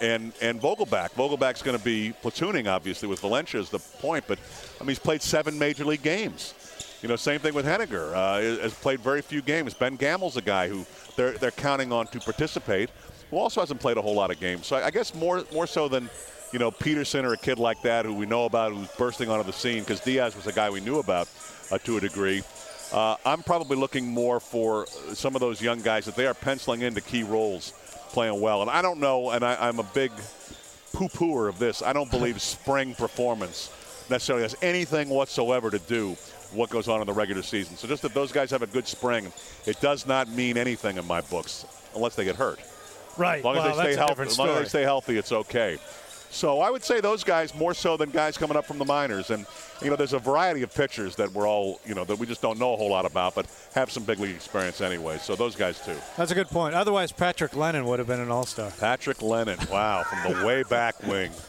and 0.00 0.32
and 0.42 0.60
Vogelbach. 0.60 1.12
Vogelbach's 1.12 1.62
going 1.62 1.78
to 1.78 1.84
be 1.84 2.12
platooning, 2.22 2.70
obviously, 2.70 3.08
with 3.08 3.20
Valencia 3.20 3.60
is 3.60 3.70
the 3.70 3.78
point. 3.78 4.24
But 4.26 4.38
I 4.78 4.84
mean, 4.84 4.88
he's 4.88 4.98
played 4.98 5.22
seven 5.22 5.58
major 5.58 5.84
league 5.84 6.02
games. 6.02 6.54
You 7.02 7.08
know, 7.08 7.16
same 7.16 7.40
thing 7.40 7.54
with 7.54 7.66
Haniger. 7.66 8.12
Uh, 8.14 8.62
has 8.62 8.74
played 8.74 9.00
very 9.00 9.22
few 9.22 9.42
games. 9.42 9.74
Ben 9.74 9.96
Gamel's 9.96 10.36
a 10.36 10.42
guy 10.42 10.68
who 10.68 10.86
they're 11.16 11.32
they're 11.32 11.50
counting 11.50 11.92
on 11.92 12.06
to 12.08 12.20
participate, 12.20 12.90
who 13.30 13.36
also 13.36 13.60
hasn't 13.60 13.80
played 13.80 13.96
a 13.96 14.02
whole 14.02 14.14
lot 14.14 14.30
of 14.30 14.40
games. 14.40 14.66
So 14.66 14.76
I, 14.76 14.86
I 14.86 14.90
guess 14.90 15.14
more 15.14 15.44
more 15.52 15.66
so 15.66 15.88
than 15.88 16.08
you 16.52 16.58
know 16.58 16.70
Peterson 16.70 17.24
or 17.24 17.34
a 17.34 17.36
kid 17.36 17.58
like 17.58 17.82
that 17.82 18.06
who 18.06 18.14
we 18.14 18.26
know 18.26 18.46
about 18.46 18.72
who's 18.72 18.88
bursting 18.96 19.28
onto 19.28 19.44
the 19.44 19.52
scene 19.52 19.80
because 19.80 20.00
Diaz 20.00 20.34
was 20.34 20.46
a 20.46 20.52
guy 20.52 20.70
we 20.70 20.80
knew 20.80 20.98
about 20.98 21.28
uh, 21.70 21.78
to 21.78 21.98
a 21.98 22.00
degree. 22.00 22.42
Uh, 22.92 23.16
I'm 23.24 23.42
probably 23.42 23.76
looking 23.76 24.06
more 24.06 24.38
for 24.40 24.86
some 24.86 25.34
of 25.34 25.40
those 25.40 25.60
young 25.60 25.80
guys 25.80 26.04
that 26.04 26.14
they 26.14 26.26
are 26.26 26.34
penciling 26.34 26.82
into 26.82 27.00
key 27.00 27.24
roles, 27.24 27.72
playing 28.10 28.40
well. 28.40 28.62
And 28.62 28.70
I 28.70 28.80
don't 28.80 29.00
know, 29.00 29.30
and 29.30 29.44
I, 29.44 29.68
I'm 29.68 29.80
a 29.80 29.86
big 29.92 30.12
poo-pooer 30.92 31.48
of 31.48 31.58
this. 31.58 31.82
I 31.82 31.92
don't 31.92 32.10
believe 32.10 32.40
spring 32.40 32.94
performance 32.94 33.70
necessarily 34.08 34.44
has 34.44 34.54
anything 34.62 35.08
whatsoever 35.08 35.68
to 35.68 35.80
do 35.80 36.16
what 36.52 36.70
goes 36.70 36.88
on 36.88 37.00
in 37.00 37.06
the 37.06 37.12
regular 37.12 37.42
season. 37.42 37.76
So 37.76 37.88
just 37.88 38.02
that 38.02 38.14
those 38.14 38.32
guys 38.32 38.50
have 38.50 38.62
a 38.62 38.66
good 38.66 38.86
spring, 38.86 39.32
it 39.66 39.80
does 39.80 40.06
not 40.06 40.28
mean 40.28 40.56
anything 40.56 40.96
in 40.96 41.06
my 41.06 41.20
books 41.20 41.66
unless 41.94 42.14
they 42.14 42.24
get 42.24 42.36
hurt. 42.36 42.60
Right. 43.16 43.38
As 43.38 43.44
long 43.44 43.56
well, 43.56 43.66
as 43.66 43.76
they 43.76 43.92
stay 43.92 43.96
healthy, 43.96 44.22
as 44.22 44.38
long 44.38 44.48
as 44.48 44.58
they 44.58 44.68
stay 44.68 44.82
healthy, 44.82 45.16
it's 45.16 45.32
okay. 45.32 45.78
So 46.30 46.60
I 46.60 46.70
would 46.70 46.84
say 46.84 47.00
those 47.00 47.24
guys 47.24 47.54
more 47.54 47.72
so 47.72 47.96
than 47.96 48.10
guys 48.10 48.36
coming 48.36 48.58
up 48.58 48.66
from 48.66 48.78
the 48.78 48.84
minors. 48.84 49.30
And 49.30 49.46
you 49.80 49.88
know, 49.90 49.96
there's 49.96 50.12
a 50.12 50.18
variety 50.18 50.62
of 50.62 50.74
pitchers 50.74 51.16
that 51.16 51.32
we're 51.32 51.48
all 51.48 51.80
you 51.86 51.94
know 51.94 52.04
that 52.04 52.18
we 52.18 52.26
just 52.26 52.42
don't 52.42 52.58
know 52.58 52.74
a 52.74 52.76
whole 52.76 52.90
lot 52.90 53.06
about, 53.06 53.34
but 53.34 53.46
have 53.74 53.90
some 53.90 54.04
big 54.04 54.18
league 54.18 54.34
experience 54.34 54.80
anyway. 54.80 55.18
So 55.18 55.34
those 55.36 55.56
guys 55.56 55.80
too. 55.80 55.96
That's 56.16 56.32
a 56.32 56.34
good 56.34 56.48
point. 56.48 56.74
Otherwise, 56.74 57.12
Patrick 57.12 57.56
Lennon 57.56 57.84
would 57.86 57.98
have 57.98 58.08
been 58.08 58.20
an 58.20 58.30
All 58.30 58.44
Star. 58.44 58.70
Patrick 58.78 59.22
Lennon, 59.22 59.58
wow, 59.70 60.02
from 60.02 60.32
the 60.32 60.44
way 60.44 60.62
back 60.64 61.02
wing. 61.06 61.30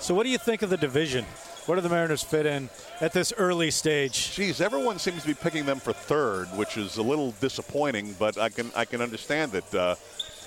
so, 0.00 0.14
what 0.14 0.22
do 0.24 0.30
you 0.30 0.38
think 0.38 0.62
of 0.62 0.70
the 0.70 0.76
division? 0.76 1.24
Where 1.66 1.76
do 1.76 1.82
the 1.82 1.88
Mariners 1.88 2.22
fit 2.22 2.46
in 2.46 2.70
at 3.00 3.12
this 3.12 3.32
early 3.36 3.70
stage? 3.70 4.32
Geez, 4.34 4.60
everyone 4.60 4.98
seems 4.98 5.22
to 5.22 5.28
be 5.28 5.34
picking 5.34 5.66
them 5.66 5.78
for 5.78 5.92
third, 5.92 6.46
which 6.56 6.76
is 6.76 6.96
a 6.96 7.02
little 7.02 7.32
disappointing, 7.32 8.16
but 8.18 8.38
I 8.38 8.48
can 8.48 8.70
I 8.74 8.84
can 8.84 9.02
understand 9.02 9.54
it. 9.54 9.74
Uh, 9.74 9.94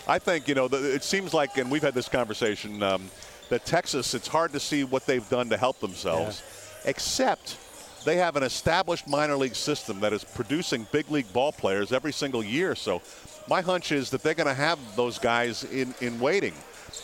I 0.08 0.20
think 0.20 0.48
you 0.48 0.56
know 0.56 0.68
the, 0.68 0.94
it 0.94 1.04
seems 1.04 1.34
like, 1.34 1.58
and 1.58 1.70
we've 1.70 1.84
had 1.84 1.94
this 1.94 2.10
conversation 2.10 2.82
um, 2.82 3.10
that 3.50 3.66
Texas. 3.66 4.14
It's 4.14 4.28
hard 4.28 4.54
to 4.54 4.60
see 4.60 4.84
what 4.84 5.06
they've 5.06 5.28
done 5.30 5.50
to 5.50 5.58
help 5.58 5.80
themselves, 5.80 6.42
yeah. 6.84 6.90
except 6.90 7.58
they 8.06 8.18
have 8.18 8.36
an 8.36 8.44
established 8.44 9.08
minor 9.08 9.36
league 9.36 9.56
system 9.56 10.00
that 10.02 10.14
is 10.14 10.24
producing 10.24 10.88
big 10.92 11.10
league 11.10 11.32
ball 11.32 11.52
players 11.52 11.94
every 11.94 12.12
single 12.12 12.44
year. 12.44 12.76
So 12.76 13.02
my 13.48 13.62
hunch 13.62 13.92
is 13.92 14.10
that 14.10 14.24
they're 14.24 14.34
going 14.34 14.48
to 14.48 14.54
have 14.54 14.80
those 14.96 15.20
guys 15.20 15.64
in 15.64 15.94
in 16.02 16.20
waiting. 16.20 16.54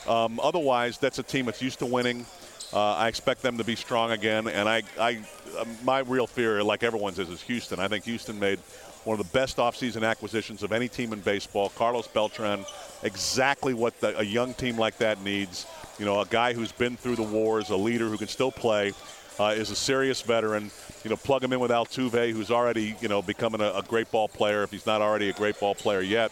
Um, 0.07 0.39
otherwise, 0.41 0.97
that's 0.97 1.19
a 1.19 1.23
team 1.23 1.45
that's 1.45 1.61
used 1.61 1.79
to 1.79 1.85
winning. 1.85 2.25
Uh, 2.71 2.93
I 2.93 3.07
expect 3.07 3.41
them 3.41 3.57
to 3.57 3.63
be 3.63 3.75
strong 3.75 4.11
again, 4.11 4.47
and 4.47 4.69
I, 4.69 4.83
I, 4.99 5.19
uh, 5.57 5.65
my 5.83 5.99
real 5.99 6.27
fear, 6.27 6.63
like 6.63 6.83
everyone's, 6.83 7.17
is, 7.17 7.29
is 7.29 7.41
Houston. 7.43 7.79
I 7.79 7.87
think 7.87 8.05
Houston 8.05 8.39
made 8.39 8.59
one 9.05 9.19
of 9.19 9.25
the 9.25 9.33
best 9.33 9.57
offseason 9.57 10.07
acquisitions 10.07 10.61
of 10.61 10.71
any 10.71 10.87
team 10.87 11.11
in 11.11 11.19
baseball. 11.21 11.69
Carlos 11.69 12.07
Beltran, 12.07 12.63
exactly 13.01 13.73
what 13.73 13.99
the, 14.01 14.19
a 14.19 14.23
young 14.23 14.53
team 14.53 14.77
like 14.77 14.97
that 14.99 15.23
needs. 15.23 15.65
You 15.97 16.05
know, 16.05 16.21
a 16.21 16.25
guy 16.25 16.53
who's 16.53 16.71
been 16.71 16.95
through 16.95 17.15
the 17.15 17.23
wars, 17.23 17.71
a 17.71 17.75
leader 17.75 18.07
who 18.07 18.17
can 18.17 18.27
still 18.27 18.51
play, 18.51 18.93
uh, 19.39 19.55
is 19.57 19.71
a 19.71 19.75
serious 19.75 20.21
veteran. 20.21 20.69
You 21.03 21.09
know, 21.09 21.15
plug 21.15 21.43
him 21.43 21.53
in 21.53 21.59
with 21.59 21.71
Altuve, 21.71 22.31
who's 22.31 22.51
already, 22.51 22.95
you 23.01 23.07
know, 23.07 23.21
becoming 23.21 23.61
a, 23.61 23.71
a 23.71 23.81
great 23.81 24.11
ball 24.11 24.27
player 24.27 24.61
if 24.61 24.69
he's 24.69 24.85
not 24.85 25.01
already 25.01 25.29
a 25.29 25.33
great 25.33 25.59
ball 25.59 25.73
player 25.73 26.01
yet. 26.01 26.31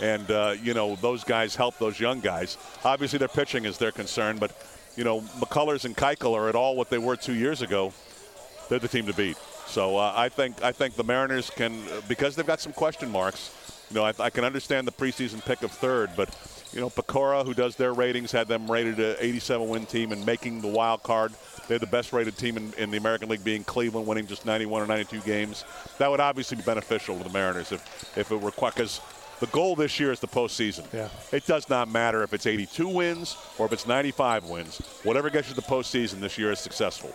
And, 0.00 0.30
uh, 0.30 0.54
you 0.62 0.74
know, 0.74 0.96
those 0.96 1.24
guys 1.24 1.56
help 1.56 1.78
those 1.78 1.98
young 1.98 2.20
guys. 2.20 2.56
Obviously, 2.84 3.18
their 3.18 3.28
pitching 3.28 3.64
is 3.64 3.78
their 3.78 3.92
concern, 3.92 4.38
but 4.38 4.52
you 4.96 5.04
know, 5.04 5.20
McCullers 5.40 5.84
and 5.84 5.96
Keuchel 5.96 6.34
are 6.34 6.48
at 6.48 6.54
all 6.54 6.76
what 6.76 6.90
they 6.90 6.98
were 6.98 7.16
two 7.16 7.34
years 7.34 7.62
ago, 7.62 7.92
they're 8.68 8.78
the 8.78 8.88
team 8.88 9.06
to 9.06 9.14
beat. 9.14 9.36
So 9.66 9.96
uh, 9.96 10.12
I 10.14 10.28
think 10.28 10.62
I 10.62 10.72
think 10.72 10.94
the 10.96 11.04
Mariners 11.04 11.50
can 11.50 11.82
because 12.08 12.36
they've 12.36 12.46
got 12.46 12.60
some 12.60 12.72
question 12.72 13.10
marks. 13.10 13.56
You 13.90 13.96
know, 13.96 14.04
I, 14.04 14.12
I, 14.18 14.30
can 14.30 14.44
understand 14.44 14.86
the 14.86 14.92
preseason 14.92 15.44
pick 15.44 15.62
of 15.62 15.70
third, 15.70 16.10
but 16.16 16.34
you 16.72 16.80
know, 16.80 16.88
PECOTA, 16.88 17.44
who 17.44 17.52
does 17.52 17.76
their 17.76 17.92
ratings, 17.92 18.32
had 18.32 18.48
them 18.48 18.70
rated 18.70 18.98
an 18.98 19.16
87 19.18 19.68
win 19.68 19.86
team 19.86 20.12
and 20.12 20.24
making 20.24 20.62
the 20.62 20.68
wild 20.68 21.02
card. 21.02 21.32
They're 21.68 21.78
the 21.78 21.86
best 21.86 22.12
rated 22.12 22.38
team 22.38 22.56
in, 22.56 22.72
in, 22.74 22.90
the 22.90 22.96
American 22.96 23.28
League, 23.28 23.44
being 23.44 23.64
Cleveland, 23.64 24.06
winning 24.06 24.26
just 24.26 24.46
91 24.46 24.82
or 24.82 24.86
92 24.86 25.20
games. 25.20 25.64
That 25.98 26.10
would 26.10 26.20
obviously 26.20 26.56
be 26.56 26.62
beneficial 26.62 27.18
to 27.18 27.24
the 27.24 27.30
Mariners 27.30 27.72
if 27.72 28.16
if 28.16 28.30
it 28.30 28.40
were 28.40 28.50
because 28.50 29.00
the 29.42 29.48
goal 29.48 29.74
this 29.74 29.98
year 29.98 30.12
is 30.12 30.20
the 30.20 30.28
postseason. 30.28 30.90
Yeah. 30.92 31.08
It 31.32 31.44
does 31.46 31.68
not 31.68 31.90
matter 31.90 32.22
if 32.22 32.32
it's 32.32 32.46
82 32.46 32.86
wins 32.86 33.36
or 33.58 33.66
if 33.66 33.72
it's 33.72 33.88
95 33.88 34.44
wins. 34.44 34.78
Whatever 35.02 35.30
gets 35.30 35.48
you 35.48 35.56
to 35.56 35.60
the 35.60 35.66
postseason 35.66 36.20
this 36.20 36.38
year 36.38 36.52
is 36.52 36.60
successful. 36.60 37.12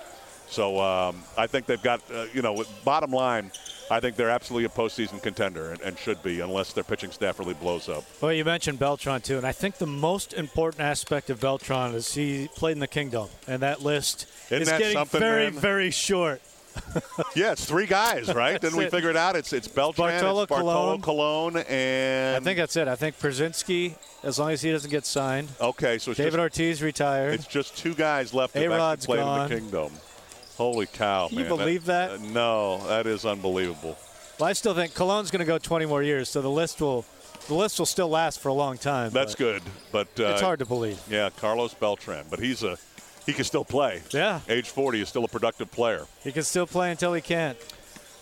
So 0.50 0.78
um, 0.82 1.24
I 1.38 1.48
think 1.48 1.68
they've 1.68 1.82
got, 1.82 2.02
uh, 2.14 2.26
you 2.34 2.42
know, 2.42 2.66
bottom 2.84 3.12
line, 3.12 3.50
I 3.90 4.02
think 4.02 4.18
they're 4.18 4.30
absolutely 4.30 4.66
a 4.66 4.70
postseason 4.70 5.24
contender 5.24 5.72
and, 5.72 5.80
and, 5.82 5.98
should 5.98 6.22
be, 6.22 6.42
unless 6.42 6.74
their 6.74 6.84
pitching 6.84 7.12
staff 7.12 7.40
really 7.40 7.54
blows 7.54 7.88
up. 7.88 8.04
Well, 8.20 8.34
you 8.34 8.44
mentioned 8.44 8.78
Beltran 8.78 9.22
too, 9.22 9.38
and 9.38 9.48
I 9.48 9.54
think 9.54 9.78
the 9.78 9.88
most 9.88 10.34
important 10.34 10.82
aspect 10.82 11.30
of 11.30 11.40
Beltran 11.40 11.96
is 11.96 12.14
he 12.14 12.50
played 12.56 12.74
in 12.74 12.80
the 12.80 12.88
Kingdom, 12.88 13.30
and 13.48 13.62
that 13.62 13.82
list 13.82 14.28
Isn't 14.48 14.64
is 14.64 14.68
that 14.68 14.80
getting 14.80 15.06
very, 15.06 15.52
man? 15.52 15.62
very 15.62 15.92
short. 15.92 16.42
yeah, 17.36 17.52
it's 17.52 17.66
three 17.66 17.86
guys, 17.86 18.34
right? 18.34 18.60
Then 18.60 18.76
we 18.76 18.86
it. 18.86 18.92
figured 18.92 19.18
out 19.18 19.36
it's 19.36 19.54
it's 19.54 19.68
Beltran, 19.68 20.10
Bartolo, 20.10 20.44
it's 20.44 20.50
Bartolo 20.50 20.98
Colon. 20.98 21.54
Colon, 21.54 21.66
and 21.70 22.38
I 22.38 22.40
think 22.40 22.58
that's 22.58 22.76
it. 22.76 22.88
I 22.88 22.96
think 22.96 23.20
Pierzynski, 23.20 23.96
as 24.24 24.40
long 24.40 24.52
as 24.52 24.62
he 24.62 24.72
doesn't 24.72 24.92
get 24.92 25.06
signed. 25.06 25.50
Okay, 25.60 25.98
so 25.98 26.14
David 26.14 26.32
just, 26.34 26.40
Ortiz 26.40 26.82
retired. 26.82 27.34
It's 27.36 27.48
just 27.48 27.78
two 27.78 27.94
guys 27.94 28.34
left 28.34 28.54
that 28.54 28.72
actually 28.72 29.06
played 29.06 29.20
gone. 29.20 29.42
in 29.42 29.50
the 29.50 29.62
Kingdom. 29.62 29.92
Holy 30.58 30.88
cow, 30.88 31.28
Can 31.28 31.38
man! 31.38 31.46
you 31.46 31.56
believe 31.56 31.86
that? 31.86 32.20
that? 32.20 32.28
Uh, 32.28 32.32
no, 32.32 32.88
that 32.88 33.06
is 33.06 33.26
unbelievable. 33.26 33.98
Well, 34.40 34.50
I 34.50 34.54
still 34.54 34.74
think 34.74 34.94
Colon's 34.94 35.32
going 35.32 35.40
to 35.40 35.46
go 35.46 35.58
20 35.58 35.86
more 35.86 36.02
years, 36.02 36.30
so 36.30 36.42
the 36.42 36.50
list 36.50 36.82
will 36.82 37.06
the 37.48 37.54
list 37.54 37.80
will 37.80 37.86
still 37.86 38.10
last 38.10 38.40
for 38.40 38.50
a 38.50 38.54
long 38.54 38.78
time. 38.78 39.12
That's 39.12 39.36
good, 39.36 39.62
but 39.92 40.08
uh, 40.20 40.26
it's 40.26 40.42
hard 40.42 40.60
to 40.60 40.66
believe. 40.66 41.00
Yeah, 41.10 41.30
Carlos 41.38 41.74
Beltran, 41.74 42.26
but 42.30 42.40
he's 42.40 42.64
a 42.64 42.78
he 43.28 43.34
can 43.34 43.44
still 43.44 43.66
play. 43.66 44.02
Yeah. 44.12 44.40
Age 44.50 44.70
40 44.70 45.02
is 45.02 45.10
still 45.10 45.26
a 45.26 45.28
productive 45.28 45.70
player. 45.70 46.08
He 46.24 46.32
can 46.32 46.44
still 46.44 46.66
play 46.66 46.90
until 46.92 47.14
he 47.14 47.22
can't. 47.22 47.58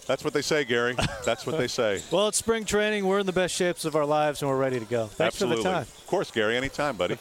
That's 0.08 0.24
what 0.24 0.34
they 0.34 0.42
say, 0.42 0.66
Gary. 0.66 0.96
That's 1.26 1.46
what 1.46 1.58
they 1.58 1.68
say. 1.68 2.02
well, 2.12 2.28
it's 2.28 2.38
spring 2.38 2.66
training. 2.66 3.06
We're 3.06 3.20
in 3.20 3.26
the 3.26 3.32
best 3.32 3.56
shapes 3.56 3.86
of 3.86 3.96
our 3.96 4.06
lives, 4.06 4.42
and 4.42 4.50
we're 4.50 4.58
ready 4.58 4.80
to 4.80 4.86
go. 4.86 5.06
Thanks 5.06 5.36
Absolutely. 5.36 5.64
for 5.64 5.70
the 5.70 5.74
time. 5.76 5.82
Of 5.84 6.08
course, 6.08 6.32
Gary. 6.32 6.58
Anytime, 6.58 6.98
buddy. 6.98 7.18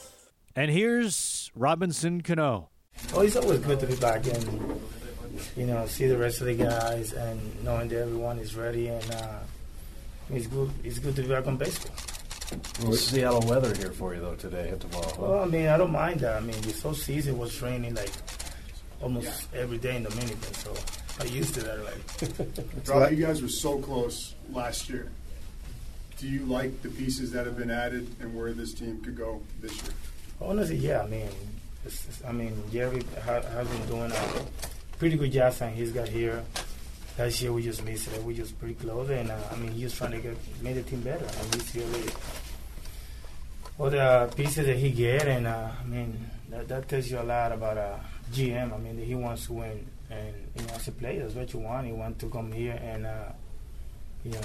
and 0.56 0.70
here's 0.70 1.50
Robinson 1.56 2.20
Cano. 2.20 2.68
Well, 3.12 3.22
it's 3.22 3.36
always 3.36 3.60
good 3.60 3.80
to 3.80 3.86
be 3.86 3.96
back 3.96 4.26
and, 4.26 4.80
you 5.56 5.66
know, 5.66 5.86
see 5.86 6.06
the 6.06 6.18
rest 6.18 6.40
of 6.40 6.46
the 6.46 6.54
guys 6.54 7.14
and 7.14 7.64
knowing 7.64 7.88
that 7.88 8.02
everyone 8.02 8.38
is 8.38 8.54
ready. 8.54 8.88
And 8.88 9.10
uh, 9.10 9.38
it's 10.30 10.46
good. 10.46 10.70
It's 10.84 10.98
good 10.98 11.16
to 11.16 11.22
be 11.22 11.28
back 11.28 11.46
on 11.46 11.56
baseball. 11.56 11.94
Well, 12.82 12.94
it's 12.94 13.02
Seattle 13.02 13.40
weather 13.48 13.74
here 13.74 13.92
for 13.92 14.14
you 14.14 14.20
though 14.20 14.34
today 14.34 14.68
and 14.70 14.80
tomorrow. 14.80 15.14
Well, 15.18 15.42
I 15.42 15.46
mean, 15.46 15.66
I 15.66 15.76
don't 15.76 15.92
mind 15.92 16.20
that. 16.20 16.36
I 16.36 16.40
mean, 16.40 16.60
this 16.62 16.82
whole 16.82 16.94
season 16.94 17.38
was 17.38 17.60
raining 17.62 17.94
like 17.94 18.10
almost 19.00 19.48
yeah. 19.52 19.60
every 19.60 19.78
day 19.78 19.96
in 19.96 20.04
Dominican, 20.04 20.54
so 20.54 20.74
I 21.20 21.24
used 21.24 21.54
to 21.54 21.60
that 21.60 21.84
Like, 21.84 22.88
Rob, 22.88 23.12
you 23.12 23.24
guys 23.26 23.42
were 23.42 23.48
so 23.48 23.78
close 23.78 24.34
last 24.50 24.88
year. 24.88 25.10
Do 26.18 26.28
you 26.28 26.44
like 26.46 26.82
the 26.82 26.88
pieces 26.88 27.32
that 27.32 27.46
have 27.46 27.56
been 27.56 27.70
added 27.70 28.08
and 28.20 28.34
where 28.34 28.52
this 28.52 28.74
team 28.74 29.00
could 29.00 29.16
go 29.16 29.42
this 29.60 29.74
year? 29.82 29.92
Honestly, 30.40 30.76
yeah. 30.76 31.02
I 31.02 31.06
mean, 31.08 31.28
it's, 31.84 32.06
it's, 32.06 32.24
I 32.24 32.32
mean, 32.32 32.62
Jerry 32.72 33.02
ha- 33.24 33.42
has 33.42 33.68
been 33.68 33.86
doing 33.86 34.12
a 34.12 34.98
pretty 34.98 35.16
good 35.16 35.32
job 35.32 35.52
saying 35.52 35.74
he's 35.74 35.92
got 35.92 36.08
here. 36.08 36.44
Last 37.22 37.40
year 37.40 37.52
we 37.52 37.62
just 37.62 37.84
missed 37.84 38.12
it. 38.12 38.20
We 38.24 38.34
just 38.34 38.58
pretty 38.58 38.74
close, 38.74 39.08
and 39.08 39.30
uh, 39.30 39.38
I 39.52 39.54
mean, 39.54 39.70
he's 39.70 39.94
trying 39.94 40.10
to 40.10 40.18
get 40.18 40.36
make 40.60 40.74
the 40.74 40.82
team 40.82 41.02
better. 41.02 41.24
And 41.24 41.54
he's 41.54 41.76
really 41.76 42.10
all 43.78 43.90
the 43.90 44.28
pieces 44.34 44.66
that 44.66 44.76
he 44.76 44.90
get, 44.90 45.28
and 45.28 45.46
uh, 45.46 45.68
I 45.80 45.86
mean 45.86 46.18
that, 46.50 46.66
that 46.66 46.88
tells 46.88 47.08
you 47.08 47.20
a 47.20 47.22
lot 47.22 47.52
about 47.52 47.76
a 47.76 48.00
GM. 48.32 48.74
I 48.74 48.76
mean, 48.78 48.98
he 48.98 49.14
wants 49.14 49.46
to 49.46 49.52
win, 49.52 49.86
and 50.10 50.34
you 50.56 50.66
know, 50.66 50.74
as 50.74 50.88
a 50.88 50.90
player, 50.90 51.22
that's 51.22 51.36
what 51.36 51.52
you 51.54 51.60
want. 51.60 51.86
You 51.86 51.94
want 51.94 52.18
to 52.18 52.28
come 52.28 52.50
here 52.50 52.76
and 52.82 53.06
uh, 53.06 53.30
you 54.24 54.32
know 54.32 54.40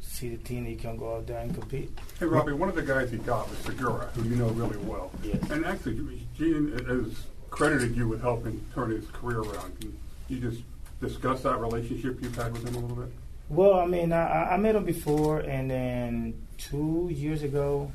see 0.00 0.28
the 0.28 0.36
team. 0.44 0.66
He 0.66 0.76
can 0.76 0.96
go 0.96 1.16
out 1.16 1.26
there 1.26 1.40
and 1.40 1.52
compete. 1.52 1.90
Hey, 2.20 2.26
Robbie, 2.26 2.52
one 2.52 2.68
of 2.68 2.76
the 2.76 2.82
guys 2.82 3.10
he 3.10 3.18
got 3.18 3.50
was 3.50 3.58
Segura, 3.58 4.06
who 4.14 4.22
you 4.22 4.36
know 4.36 4.50
really 4.50 4.78
well. 4.84 5.10
Yes. 5.24 5.50
And 5.50 5.66
actually, 5.66 6.28
Jean 6.38 6.70
has 6.86 7.12
credited 7.50 7.96
you 7.96 8.06
with 8.06 8.22
helping 8.22 8.64
turn 8.72 8.92
his 8.92 9.08
career 9.08 9.40
around. 9.40 9.92
You 10.28 10.38
just 10.38 10.62
discuss 11.00 11.42
that 11.42 11.58
relationship 11.58 12.22
you've 12.22 12.36
had 12.36 12.52
with 12.52 12.66
him 12.66 12.74
a 12.74 12.78
little 12.78 12.96
bit? 12.96 13.12
Well, 13.48 13.80
I 13.80 13.86
mean, 13.86 14.12
I, 14.12 14.52
I 14.52 14.56
met 14.58 14.76
him 14.76 14.84
before, 14.84 15.40
and 15.40 15.70
then 15.70 16.46
two 16.56 17.08
years 17.12 17.42
ago, 17.42 17.90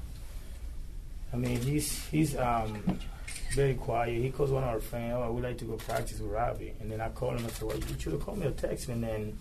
I 1.32 1.38
mean, 1.38 1.62
he's 1.62 2.06
he's 2.08 2.36
um, 2.38 3.00
very 3.54 3.76
quiet. 3.76 4.22
He 4.22 4.30
calls 4.30 4.52
one 4.52 4.64
of 4.64 4.70
our 4.70 4.80
friends, 4.80 5.14
oh, 5.16 5.22
I 5.22 5.30
would 5.30 5.44
like 5.44 5.58
to 5.60 5.66
go 5.66 5.78
practice 5.78 6.20
with 6.20 6.32
Robbie. 6.32 6.74
And 6.80 6.92
then 6.92 7.00
I 7.00 7.10
called 7.10 7.38
him 7.38 7.46
and 7.46 7.52
said, 7.52 7.68
well, 7.68 7.78
you 7.78 7.86
should 7.98 8.14
have 8.14 8.22
called 8.22 8.38
me 8.38 8.48
or 8.48 8.52
text. 8.52 8.90
And 8.90 9.02
then 9.04 9.38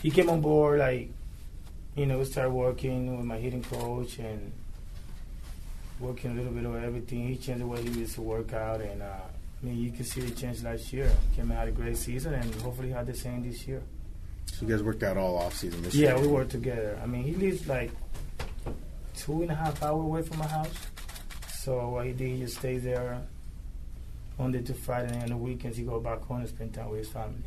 he 0.00 0.10
came 0.10 0.30
on 0.30 0.40
board, 0.40 0.78
like, 0.78 1.10
you 1.96 2.06
know, 2.06 2.18
we 2.18 2.24
started 2.24 2.50
working 2.50 3.16
with 3.16 3.26
my 3.26 3.36
hitting 3.38 3.62
coach 3.64 4.18
and 4.18 4.52
working 6.00 6.30
a 6.30 6.34
little 6.34 6.52
bit 6.52 6.64
of 6.64 6.82
everything. 6.82 7.28
He 7.28 7.36
changed 7.36 7.62
the 7.62 7.66
way 7.66 7.82
he 7.82 7.90
used 7.90 8.14
to 8.14 8.22
work 8.22 8.52
out. 8.52 8.80
And, 8.80 9.02
uh, 9.02 9.20
I 9.62 9.66
mean, 9.66 9.78
you 9.78 9.92
can 9.92 10.04
see 10.04 10.20
the 10.20 10.34
change 10.34 10.62
last 10.62 10.92
year. 10.92 11.10
Came 11.36 11.50
and 11.50 11.58
had 11.58 11.68
a 11.68 11.72
great 11.72 11.96
season, 11.96 12.34
and 12.34 12.52
hopefully 12.56 12.90
had 12.90 13.06
the 13.06 13.14
same 13.14 13.42
this 13.42 13.66
year. 13.66 13.82
So 14.46 14.66
you 14.66 14.72
guys 14.72 14.82
worked 14.82 15.02
out 15.04 15.16
all 15.16 15.38
off 15.38 15.54
season 15.54 15.82
this 15.82 15.94
yeah, 15.94 16.08
year? 16.08 16.16
Yeah, 16.16 16.22
we 16.22 16.28
worked 16.28 16.50
together. 16.50 16.98
I 17.02 17.06
mean, 17.06 17.22
he 17.22 17.34
lives 17.34 17.66
like 17.68 17.90
two 19.14 19.42
and 19.42 19.50
a 19.50 19.54
half 19.54 19.82
hours 19.82 20.04
away 20.04 20.22
from 20.22 20.38
my 20.38 20.48
house. 20.48 20.74
So 21.54 21.90
what 21.90 22.06
he 22.06 22.12
did, 22.12 22.28
he 22.28 22.38
just 22.40 22.58
stays 22.58 22.82
there 22.82 23.22
Monday 24.38 24.62
to 24.62 24.74
Friday, 24.74 25.12
and 25.12 25.22
on 25.22 25.28
the 25.28 25.36
weekends 25.36 25.76
he 25.76 25.84
go 25.84 26.00
back 26.00 26.22
home 26.22 26.40
and 26.40 26.48
spend 26.48 26.74
time 26.74 26.90
with 26.90 26.98
his 27.00 27.08
family. 27.08 27.44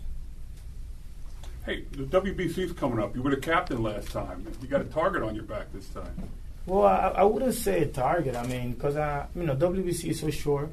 Hey, 1.65 1.83
the 1.91 2.03
WBC's 2.03 2.73
coming 2.73 2.99
up. 2.99 3.15
You 3.15 3.23
were 3.23 3.31
the 3.31 3.37
captain 3.37 3.81
last 3.81 4.11
time. 4.11 4.45
You 4.61 4.67
got 4.67 4.81
a 4.81 4.85
target 4.85 5.23
on 5.23 5.35
your 5.35 5.43
back 5.43 5.73
this 5.73 5.87
time. 5.89 6.29
Well, 6.67 6.85
I, 6.85 7.09
I 7.09 7.23
wouldn't 7.23 7.55
say 7.55 7.81
a 7.81 7.87
target. 7.87 8.35
I 8.35 8.45
mean, 8.45 8.73
because 8.73 8.95
I, 8.95 9.27
you 9.35 9.43
know, 9.43 9.55
WBC 9.55 10.11
is 10.11 10.19
so 10.19 10.29
short, 10.29 10.69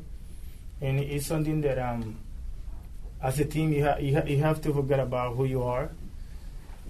and 0.83 0.99
it's 0.99 1.27
something 1.27 1.61
that 1.62 1.79
um, 1.79 2.19
as 3.23 3.39
a 3.39 3.45
team, 3.45 3.73
you, 3.73 3.85
ha- 3.85 3.99
you, 3.99 4.17
ha- 4.17 4.27
you 4.27 4.39
have 4.39 4.61
to 4.62 4.75
forget 4.75 4.99
about 5.01 5.37
who 5.37 5.45
you 5.45 5.62
are. 5.62 5.91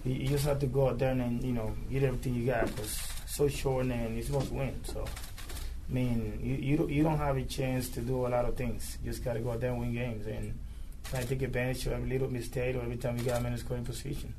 You, 0.04 0.26
just 0.26 0.46
have 0.46 0.58
to 0.60 0.66
go 0.66 0.88
out 0.88 0.98
there 0.98 1.12
and 1.12 1.44
you 1.44 1.52
know 1.52 1.72
get 1.90 2.02
everything 2.02 2.34
you 2.34 2.46
got 2.46 2.66
because 2.66 2.98
so 3.26 3.46
short 3.46 3.86
and 3.86 4.18
it's 4.18 4.26
supposed 4.26 4.48
to 4.48 4.54
win. 4.54 4.80
So 4.84 5.04
I 5.04 5.92
mean, 5.92 6.40
you 6.42 6.54
you 6.54 6.76
don't, 6.78 6.90
you 6.90 7.02
don't 7.04 7.18
have 7.18 7.36
a 7.36 7.44
chance 7.44 7.88
to 7.90 8.00
do 8.00 8.26
a 8.26 8.28
lot 8.28 8.44
of 8.46 8.56
things. 8.56 8.98
You 9.04 9.12
just 9.12 9.22
got 9.22 9.34
to 9.34 9.40
go 9.40 9.52
out 9.52 9.60
there 9.60 9.70
and 9.70 9.78
win 9.78 9.92
games 9.94 10.26
and 10.26 10.58
try 11.04 11.20
to 11.20 11.26
take 11.28 11.42
advantage 11.42 11.86
of 11.86 11.92
every 11.92 12.08
little 12.08 12.32
mistake 12.32 12.74
or 12.74 12.80
every 12.80 12.96
time 12.96 13.16
you 13.18 13.24
got 13.24 13.42
them 13.42 13.52
in 13.52 13.58
scoring 13.58 13.84
position. 13.84 14.34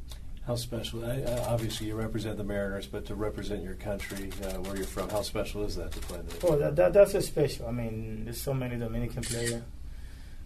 How 0.45 0.55
special? 0.55 1.05
I, 1.05 1.21
I, 1.21 1.45
obviously, 1.47 1.87
you 1.87 1.95
represent 1.95 2.35
the 2.37 2.43
Mariners, 2.43 2.85
but 2.87 3.05
to 3.05 3.15
represent 3.15 3.63
your 3.63 3.75
country, 3.75 4.29
uh, 4.43 4.55
where 4.59 4.75
you're 4.75 4.85
from, 4.85 5.09
how 5.09 5.21
special 5.21 5.63
is 5.63 5.77
that 5.77 5.91
to 5.93 5.99
play 5.99 6.19
there? 6.27 6.51
Oh, 6.51 6.57
that, 6.57 6.75
that, 6.75 6.93
that's 6.93 7.13
a 7.13 7.21
special. 7.21 7.67
I 7.67 7.71
mean, 7.71 8.25
there's 8.25 8.41
so 8.41 8.53
many 8.53 8.77
Dominican 8.77 9.23
players. 9.23 9.61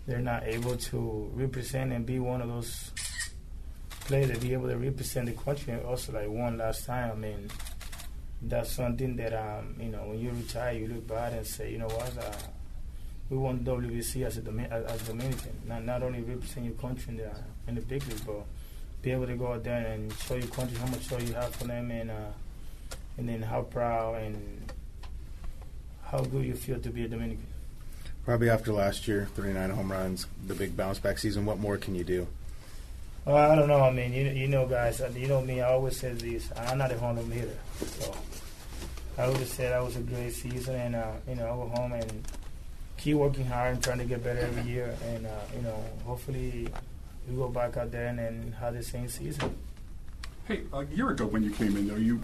They're 0.06 0.20
not 0.20 0.44
able 0.44 0.78
to 0.78 1.32
represent 1.34 1.92
and 1.94 2.06
be 2.06 2.20
one 2.20 2.42
of 2.42 2.48
those 2.48 2.92
players 4.02 4.28
that 4.30 4.40
be 4.40 4.54
able 4.54 4.70
to 4.70 4.78
represent 4.78 5.26
the 5.26 5.34
country. 5.34 5.74
And 5.74 5.84
Also, 5.84 6.14
like 6.14 6.30
one 6.30 6.58
last 6.60 6.86
time. 6.86 7.12
I 7.12 7.16
mean, 7.16 7.50
that's 8.44 8.72
something 8.72 9.16
that 9.16 9.34
um, 9.34 9.76
you 9.80 9.90
know 9.90 10.04
when 10.06 10.20
you 10.20 10.30
retire, 10.30 10.74
you 10.74 10.88
look 10.88 11.08
back 11.08 11.34
and 11.34 11.46
say, 11.46 11.72
you 11.72 11.80
know 11.80 11.88
what, 11.88 12.18
uh, 12.20 12.32
we 13.32 13.38
won 13.38 13.60
WBC 13.66 14.26
as 14.26 14.38
a 14.38 14.42
Domin- 14.42 14.72
as 14.72 15.02
Dominican. 15.02 15.60
Not 15.66 15.84
not 15.84 16.04
only 16.04 16.22
represent 16.22 16.68
your 16.68 16.76
country 16.76 17.14
in 17.14 17.18
the 17.18 17.32
in 17.68 17.76
the 17.76 17.82
big 17.82 18.08
league, 18.08 18.26
but 18.26 18.46
be 19.02 19.12
able 19.12 19.28
to 19.28 19.36
go 19.36 19.54
out 19.54 19.64
there 19.64 19.86
and 19.86 20.12
show 20.14 20.36
your 20.36 20.48
country 20.48 20.78
how 20.78 20.88
much 20.88 21.12
love 21.12 21.28
you 21.28 21.34
have 21.34 21.56
for 21.56 21.66
them, 21.66 21.92
and 21.92 22.12
uh, 22.12 22.32
and 23.18 23.30
then 23.30 23.42
how 23.42 23.62
proud 23.62 24.22
and 24.22 24.72
how 26.04 26.20
good 26.22 26.46
you 26.46 26.54
feel 26.54 26.80
to 26.80 26.90
be 26.90 27.06
a 27.06 27.08
Dominican. 27.08 27.46
Probably 28.26 28.50
after 28.50 28.74
last 28.74 29.08
year, 29.08 29.28
39 29.36 29.70
home 29.70 29.92
runs, 29.92 30.28
the 30.46 30.54
big 30.54 30.76
bounce 30.76 31.00
back 31.00 31.18
season. 31.18 31.46
What 31.46 31.60
more 31.60 31.78
can 31.78 31.96
you 31.96 32.04
do? 32.04 32.28
Well, 33.26 33.52
I 33.52 33.56
don't 33.56 33.68
know. 33.68 33.82
I 33.82 33.92
mean, 33.92 34.14
you, 34.14 34.26
you 34.26 34.48
know, 34.48 34.66
guys, 34.68 35.02
uh, 35.02 35.12
you 35.16 35.28
know 35.28 35.42
me. 35.42 35.62
I 35.62 35.74
always 35.74 35.98
say 35.98 36.14
this. 36.14 36.50
I'm 36.56 36.78
not 36.78 36.92
a 36.92 36.98
home 36.98 37.18
run 37.18 37.30
hitter, 37.32 37.58
so 37.86 38.16
I 39.18 39.24
always 39.24 39.52
say 39.52 39.70
that 39.70 39.84
was 39.84 39.96
a 39.96 40.02
great 40.02 40.34
season, 40.34 40.76
and 40.76 40.96
uh, 40.96 41.12
you 41.28 41.36
know, 41.36 41.46
I'll 41.46 41.68
go 41.68 41.76
home 41.76 41.94
and 41.94 42.24
keep 42.98 43.16
working 43.16 43.46
hard 43.46 43.74
and 43.74 43.84
trying 43.84 43.98
to 44.00 44.06
get 44.06 44.24
better 44.24 44.40
every 44.40 44.72
year, 44.72 44.96
and 45.06 45.26
uh, 45.26 45.30
you 45.56 45.62
know, 45.62 45.84
hopefully 46.06 46.70
we 47.28 47.36
go 47.36 47.50
back 47.50 47.78
out 47.78 47.92
there 47.92 48.08
and, 48.08 48.20
and 48.20 48.54
have 48.56 48.74
the 48.74 48.84
same 48.84 49.08
season. 49.10 49.56
Hey, 50.48 50.62
a 50.72 50.86
year 50.86 51.10
ago 51.10 51.26
when 51.26 51.44
you 51.44 51.52
came 51.52 51.76
in, 51.76 51.88
though, 51.88 51.96
you 51.96 52.22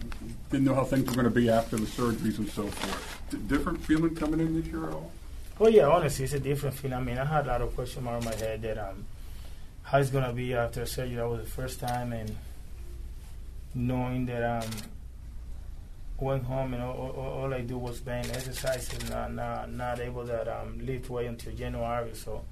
didn't 0.49 0.65
know 0.65 0.75
how 0.75 0.85
things 0.85 1.05
were 1.05 1.13
going 1.13 1.25
to 1.25 1.29
be 1.29 1.49
after 1.49 1.75
the 1.75 1.85
surgeries 1.85 2.37
and 2.37 2.49
so 2.49 2.67
forth. 2.67 3.21
D- 3.29 3.37
different 3.47 3.83
feeling 3.83 4.15
coming 4.15 4.39
in 4.39 4.61
this 4.61 4.71
year 4.71 4.87
at 4.87 4.93
all? 4.93 5.11
Well, 5.59 5.69
yeah, 5.69 5.87
honestly, 5.87 6.23
it's 6.23 6.33
a 6.33 6.39
different 6.39 6.75
feeling. 6.75 6.97
I 6.97 7.01
mean, 7.01 7.17
I 7.17 7.25
had 7.25 7.45
a 7.45 7.49
lot 7.49 7.61
of 7.61 7.75
question 7.75 8.03
marks 8.05 8.25
in 8.25 8.31
my 8.31 8.37
head 8.37 8.61
that 8.61 8.77
um, 8.77 9.05
how 9.83 9.99
it's 9.99 10.09
gonna 10.09 10.31
be 10.31 10.53
after 10.53 10.85
surgery. 10.85 11.17
That 11.17 11.27
was 11.27 11.41
the 11.41 11.51
first 11.51 11.81
time, 11.81 12.13
and 12.13 12.35
knowing 13.75 14.25
that 14.27 14.63
um, 14.63 14.69
went 16.17 16.45
home 16.45 16.73
and 16.73 16.81
all, 16.81 16.95
all, 16.95 17.43
all 17.43 17.53
I 17.53 17.61
do 17.61 17.77
was 17.77 17.99
band 17.99 18.31
exercises, 18.31 19.09
not 19.09 19.33
not 19.33 19.71
not 19.71 19.99
able 19.99 20.25
to 20.25 20.61
um, 20.61 20.79
lift 20.85 21.09
weight 21.09 21.27
until 21.27 21.53
January. 21.53 22.15
So 22.15 22.45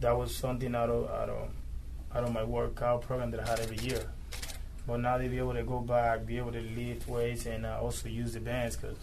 that 0.00 0.16
was 0.16 0.34
something 0.34 0.74
out 0.74 0.88
of 0.88 1.10
out 1.10 1.28
of 1.28 1.48
out 2.14 2.24
of 2.24 2.32
my 2.32 2.42
workout 2.42 3.02
program 3.02 3.30
that 3.32 3.40
I 3.40 3.48
had 3.48 3.60
every 3.60 3.78
year. 3.78 4.02
But 4.86 4.98
now 5.00 5.18
to 5.18 5.28
be 5.28 5.38
able 5.38 5.54
to 5.54 5.62
go 5.62 5.80
back, 5.80 6.26
be 6.26 6.38
able 6.38 6.52
to 6.52 6.60
lift 6.60 7.08
weights, 7.08 7.46
and 7.46 7.64
uh, 7.64 7.78
also 7.80 8.08
use 8.08 8.32
the 8.32 8.40
bands 8.40 8.76
because 8.76 8.96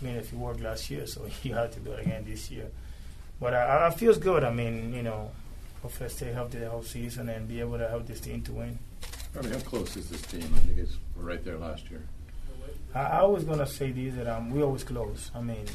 I 0.00 0.04
mean, 0.04 0.16
if 0.16 0.32
you 0.32 0.38
worked 0.38 0.60
last 0.60 0.90
year, 0.90 1.06
so 1.06 1.26
you 1.42 1.54
have 1.54 1.72
to 1.74 1.80
do 1.80 1.92
it 1.92 2.06
again 2.06 2.24
this 2.26 2.50
year. 2.50 2.66
But 3.40 3.54
I, 3.54 3.86
I 3.86 3.90
feels 3.90 4.18
good. 4.18 4.44
I 4.44 4.50
mean, 4.52 4.92
you 4.94 5.02
know, 5.02 5.30
hopefully 5.82 6.06
I 6.06 6.12
stay 6.12 6.32
healthy 6.32 6.58
the 6.58 6.70
whole 6.70 6.82
season 6.82 7.28
and 7.28 7.48
be 7.48 7.60
able 7.60 7.78
to 7.78 7.88
help 7.88 8.06
this 8.06 8.20
team 8.20 8.42
to 8.42 8.52
win. 8.52 8.78
Robbie, 9.34 9.50
how 9.50 9.58
close 9.58 9.96
is 9.96 10.08
this 10.08 10.22
team? 10.22 10.50
I 10.54 10.58
think 10.60 10.78
it's 10.78 10.96
right 11.16 11.44
there 11.44 11.58
last 11.58 11.90
year. 11.90 12.02
I, 12.94 13.00
I 13.00 13.24
was 13.24 13.44
gonna 13.44 13.66
say 13.66 13.92
this 13.92 14.14
that 14.14 14.26
um, 14.26 14.50
we 14.50 14.62
always 14.62 14.84
close. 14.84 15.30
I 15.34 15.40
mean, 15.40 15.66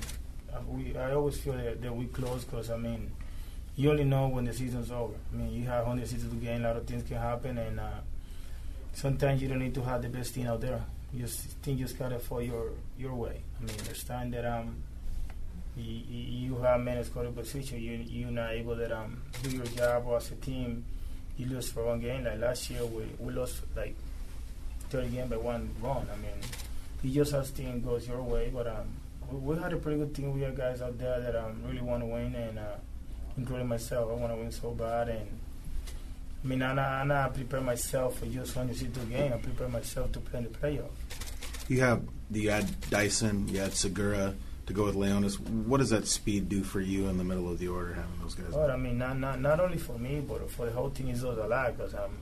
uh, 0.53 0.59
we 0.67 0.97
I 0.97 1.13
always 1.13 1.37
feel 1.37 1.53
that, 1.53 1.81
that 1.81 1.95
we 1.95 2.05
close 2.05 2.43
because 2.43 2.69
I 2.69 2.77
mean, 2.77 3.11
you 3.75 3.89
only 3.89 4.03
know 4.03 4.27
when 4.27 4.45
the 4.45 4.53
season's 4.53 4.91
over. 4.91 5.13
I 5.31 5.35
mean, 5.35 5.51
you 5.53 5.65
have 5.65 5.85
162 5.85 6.35
games, 6.37 6.63
a 6.63 6.67
lot 6.67 6.77
of 6.77 6.85
things 6.85 7.03
can 7.07 7.17
happen, 7.17 7.57
and 7.57 7.79
uh, 7.79 7.89
sometimes 8.93 9.41
you 9.41 9.47
don't 9.47 9.59
need 9.59 9.73
to 9.75 9.81
have 9.81 10.01
the 10.01 10.09
best 10.09 10.33
team 10.35 10.47
out 10.47 10.61
there. 10.61 10.83
You 11.13 11.21
just 11.23 11.41
think 11.61 11.79
just 11.79 11.97
gotta 11.97 12.19
fall 12.19 12.41
your 12.41 12.71
your 12.97 13.13
way. 13.13 13.41
I 13.59 13.65
mean, 13.65 13.75
understand 13.79 14.33
that 14.33 14.45
um 14.45 14.77
you, 15.75 16.01
you 16.05 16.55
have 16.57 16.85
in 16.87 17.03
scoring 17.03 17.33
position, 17.33 17.81
you 17.81 17.93
you're 18.07 18.31
not 18.31 18.51
able 18.51 18.75
to 18.75 18.97
um 18.97 19.21
do 19.43 19.51
your 19.51 19.65
job 19.65 20.05
as 20.15 20.31
a 20.31 20.35
team. 20.35 20.85
You 21.37 21.47
lose 21.47 21.69
for 21.71 21.85
one 21.85 21.99
game. 21.99 22.23
Like 22.23 22.39
last 22.39 22.69
year, 22.69 22.85
we 22.85 23.05
we 23.19 23.33
lost 23.33 23.61
like 23.75 23.95
30 24.89 25.09
games 25.09 25.29
by 25.29 25.37
one 25.37 25.69
run. 25.81 26.07
I 26.11 26.15
mean, 26.17 26.33
you 27.03 27.11
just 27.11 27.33
as 27.33 27.51
team 27.51 27.81
goes 27.81 28.07
your 28.07 28.21
way, 28.21 28.49
but 28.53 28.67
um 28.67 28.87
we, 29.31 29.37
we 29.37 29.61
had 29.61 29.73
a 29.73 29.77
pretty 29.77 29.99
good 29.99 30.15
team. 30.15 30.33
We 30.33 30.41
had 30.41 30.55
guys 30.57 30.81
out 30.81 30.97
there 30.97 31.19
that 31.19 31.35
um 31.35 31.61
really 31.67 31.81
want 31.81 32.01
to 32.01 32.07
win, 32.07 32.33
and 32.33 32.57
uh, 32.57 32.75
including 33.37 33.67
myself, 33.67 34.11
I 34.11 34.13
want 34.13 34.33
to 34.33 34.37
win 34.37 34.51
so 34.51 34.71
bad 34.71 35.09
and. 35.09 35.27
I 36.43 36.45
mean, 36.45 36.61
I, 36.61 37.03
I, 37.03 37.25
I 37.25 37.29
prepare 37.29 37.61
myself 37.61 38.19
for 38.19 38.25
just 38.25 38.53
162 38.53 39.05
game. 39.05 39.31
I 39.31 39.37
prepare 39.37 39.69
myself 39.69 40.11
to 40.11 40.19
play 40.19 40.39
in 40.39 40.43
the 40.43 40.49
playoff. 40.49 40.89
You 41.69 41.79
have 41.79 42.01
you 42.31 42.49
had 42.49 42.89
Dyson, 42.89 43.47
you 43.47 43.59
had 43.59 43.73
Segura 43.73 44.33
to 44.65 44.73
go 44.73 44.85
with 44.85 44.95
Leonys. 44.95 45.39
What 45.39 45.77
does 45.77 45.89
that 45.89 46.07
speed 46.07 46.49
do 46.49 46.63
for 46.63 46.81
you 46.81 47.07
in 47.07 47.17
the 47.17 47.23
middle 47.23 47.49
of 47.49 47.59
the 47.59 47.67
order, 47.67 47.93
having 47.93 48.19
those 48.21 48.35
guys? 48.35 48.51
Well, 48.51 48.71
I 48.71 48.77
mean, 48.77 48.97
not 48.97 49.17
not 49.19 49.39
not 49.39 49.59
only 49.59 49.77
for 49.77 49.97
me, 49.97 50.21
but 50.21 50.49
for 50.49 50.65
the 50.65 50.71
whole 50.71 50.89
team 50.89 51.09
is 51.09 51.23
also 51.23 51.45
a 51.45 51.47
lot 51.47 51.77
Cause 51.77 51.93
I'm, 51.93 52.17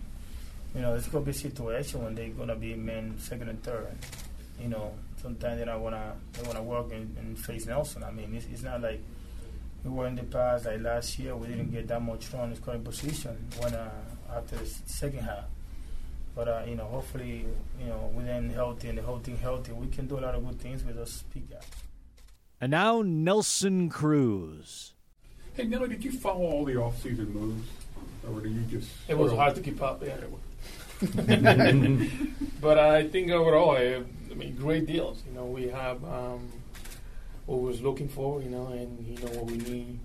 you 0.75 0.81
know, 0.81 0.95
it's 0.95 1.07
gonna 1.07 1.25
be 1.25 1.31
a 1.31 1.33
situation 1.33 2.03
when 2.03 2.15
they're 2.15 2.29
gonna 2.29 2.55
be 2.55 2.75
men 2.75 3.15
second 3.19 3.49
and 3.49 3.63
third. 3.63 3.95
You 4.59 4.69
know, 4.69 4.93
sometimes 5.21 5.59
they 5.59 5.65
don't 5.65 5.81
wanna 5.81 6.13
they 6.33 6.47
wanna 6.47 6.63
work 6.63 6.91
and, 6.91 7.15
and 7.17 7.37
face 7.37 7.65
Nelson. 7.65 8.03
I 8.03 8.11
mean, 8.11 8.33
it's, 8.35 8.45
it's 8.51 8.63
not 8.63 8.81
like 8.81 9.01
we 9.83 9.89
were 9.89 10.07
in 10.07 10.15
the 10.15 10.23
past. 10.23 10.65
Like 10.65 10.81
last 10.81 11.17
year, 11.19 11.35
we 11.35 11.47
didn't 11.47 11.71
get 11.71 11.87
that 11.87 12.01
much 12.01 12.31
run 12.33 12.49
in 12.49 12.55
scoring 12.55 12.83
position 12.83 13.37
when 13.59 13.73
uh, 13.73 13.89
after 14.35 14.55
the 14.57 14.65
second 14.65 15.23
half. 15.23 15.45
But 16.35 16.47
uh, 16.47 16.63
you 16.67 16.75
know, 16.75 16.85
hopefully, 16.85 17.45
you 17.79 17.85
know, 17.87 18.11
with 18.13 18.25
them 18.25 18.49
healthy 18.49 18.89
and 18.89 18.97
the 18.97 19.01
whole 19.01 19.19
team 19.19 19.37
healthy, 19.37 19.73
we 19.73 19.87
can 19.87 20.07
do 20.07 20.19
a 20.19 20.21
lot 20.21 20.35
of 20.35 20.45
good 20.45 20.59
things 20.59 20.83
with 20.83 20.95
those 20.95 21.23
big 21.33 21.49
guys. 21.49 21.63
And 22.59 22.71
now 22.71 23.01
Nelson 23.01 23.89
Cruz. 23.89 24.93
Hey, 25.53 25.65
Nelly, 25.65 25.89
did 25.89 26.03
you 26.03 26.11
follow 26.11 26.45
all 26.45 26.63
the 26.63 26.77
off-season 26.77 27.33
moves, 27.33 27.67
or 28.25 28.39
do 28.39 28.47
you 28.47 28.61
just? 28.61 28.89
It 29.09 29.17
was 29.17 29.33
hard 29.33 29.55
to 29.55 29.61
keep 29.61 29.81
up. 29.81 30.01
Yeah. 30.01 30.15
but 32.61 32.77
I 32.77 33.07
think 33.07 33.31
overall, 33.31 33.71
I, 33.71 34.03
I 34.29 34.33
mean, 34.35 34.55
great 34.55 34.85
deals. 34.85 35.23
You 35.27 35.33
know, 35.33 35.45
we 35.45 35.67
have 35.67 36.01
um, 36.05 36.47
what 37.51 37.59
we 37.61 37.67
was 37.67 37.81
looking 37.81 38.07
for. 38.07 38.41
You 38.41 38.49
know, 38.49 38.67
and 38.67 39.05
you 39.05 39.17
know 39.23 39.31
what 39.33 39.45
we 39.45 39.57
need 39.57 39.99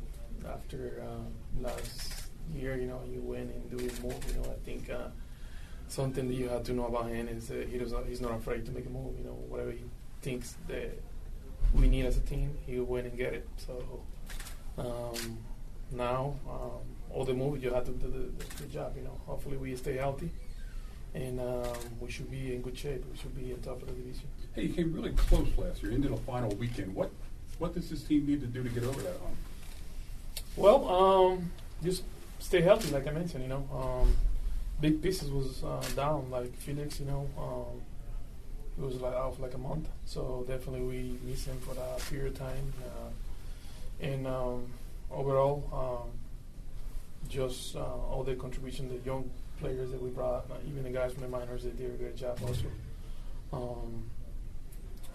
after 0.48 1.02
uh, 1.06 1.62
last 1.62 2.28
year. 2.52 2.76
You 2.76 2.88
know, 2.88 3.00
you 3.10 3.20
win 3.20 3.42
and 3.42 3.70
do 3.70 3.76
this 3.76 4.02
move. 4.02 4.16
You 4.28 4.42
know, 4.42 4.50
I 4.50 4.58
think 4.64 4.90
uh, 4.90 5.08
something 5.88 6.26
that 6.26 6.34
you 6.34 6.48
have 6.48 6.64
to 6.64 6.72
know 6.72 6.86
about 6.86 7.08
him 7.08 7.28
is 7.28 7.48
he 7.48 7.78
does 7.78 7.94
he's 8.08 8.20
not 8.20 8.32
afraid 8.32 8.66
to 8.66 8.72
make 8.72 8.86
a 8.86 8.90
move. 8.90 9.16
You 9.18 9.24
know, 9.24 9.38
whatever 9.48 9.70
he 9.70 9.84
thinks 10.22 10.56
that 10.66 11.00
we 11.72 11.88
need 11.88 12.04
as 12.04 12.16
a 12.16 12.20
team, 12.20 12.56
he'll 12.66 12.84
win 12.84 13.06
and 13.06 13.16
get 13.16 13.32
it. 13.32 13.48
So 13.56 14.02
um, 14.78 15.38
now, 15.92 16.34
um, 16.50 16.80
all 17.10 17.24
the 17.24 17.34
moves 17.34 17.62
you 17.62 17.72
have 17.72 17.84
to 17.84 17.92
do 17.92 18.08
the, 18.08 18.44
the, 18.44 18.62
the 18.62 18.68
job. 18.68 18.94
You 18.96 19.04
know, 19.04 19.20
hopefully 19.26 19.56
we 19.56 19.76
stay 19.76 19.96
healthy 19.96 20.30
and 21.14 21.40
um, 21.40 21.76
we 22.00 22.10
should 22.10 22.30
be 22.30 22.54
in 22.54 22.60
good 22.60 22.76
shape. 22.76 23.04
We 23.10 23.16
should 23.16 23.34
be 23.34 23.52
in 23.52 23.60
top 23.62 23.80
of 23.80 23.88
the 23.88 23.94
division. 23.94 24.28
Hey, 24.54 24.64
you 24.64 24.74
came 24.74 24.92
really 24.92 25.12
close 25.12 25.48
last 25.56 25.82
year 25.82 25.92
into 25.92 26.08
the 26.08 26.16
final 26.18 26.50
weekend. 26.56 26.94
What 26.94 27.10
what 27.58 27.74
does 27.74 27.88
this 27.90 28.02
team 28.02 28.26
need 28.26 28.40
to 28.40 28.46
do 28.46 28.62
to 28.62 28.68
get 28.68 28.84
over 28.84 29.00
that 29.02 29.16
hump? 29.20 29.36
Well, 30.56 30.88
um, 30.88 31.50
just 31.82 32.02
stay 32.38 32.60
healthy, 32.60 32.92
like 32.92 33.06
I 33.06 33.10
mentioned. 33.10 33.42
You 33.42 33.48
know, 33.48 33.68
um, 33.72 34.16
big 34.80 35.02
pieces 35.02 35.30
was 35.30 35.62
uh, 35.64 35.84
down, 35.94 36.30
like 36.30 36.54
Felix. 36.56 37.00
You 37.00 37.06
know, 37.06 37.28
um, 37.38 37.80
it 38.78 38.84
was 38.84 39.00
like 39.00 39.14
out 39.14 39.36
for 39.36 39.42
like 39.42 39.54
a 39.54 39.58
month. 39.58 39.88
So 40.04 40.44
definitely 40.48 40.82
we 40.82 41.18
miss 41.24 41.46
him 41.46 41.58
for 41.60 41.74
that 41.74 41.98
period 42.10 42.32
of 42.32 42.38
time. 42.38 42.72
Uh, 42.84 44.04
and 44.04 44.26
um, 44.26 44.66
overall, 45.10 46.04
um, 46.06 46.10
just 47.28 47.76
uh, 47.76 47.80
all 47.80 48.22
the 48.22 48.34
contribution, 48.34 48.88
the 48.88 48.98
young 49.08 49.30
players 49.60 49.90
that 49.90 50.02
we 50.02 50.10
brought, 50.10 50.44
even 50.68 50.82
the 50.82 50.90
guys 50.90 51.12
from 51.12 51.22
the 51.22 51.28
minors, 51.28 51.64
they 51.64 51.70
did 51.70 51.94
a 51.94 51.96
great 51.96 52.16
job 52.16 52.38
also. 52.46 52.66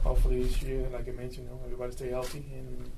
Hopefully 0.04 0.44
this 0.44 0.62
year, 0.64 0.88
like 0.92 1.08
I 1.08 1.12
mentioned, 1.12 1.48
you 1.48 1.54
know, 1.54 1.62
everybody 1.64 1.92
stay 1.92 2.10
healthy 2.10 2.46
and 2.54 2.90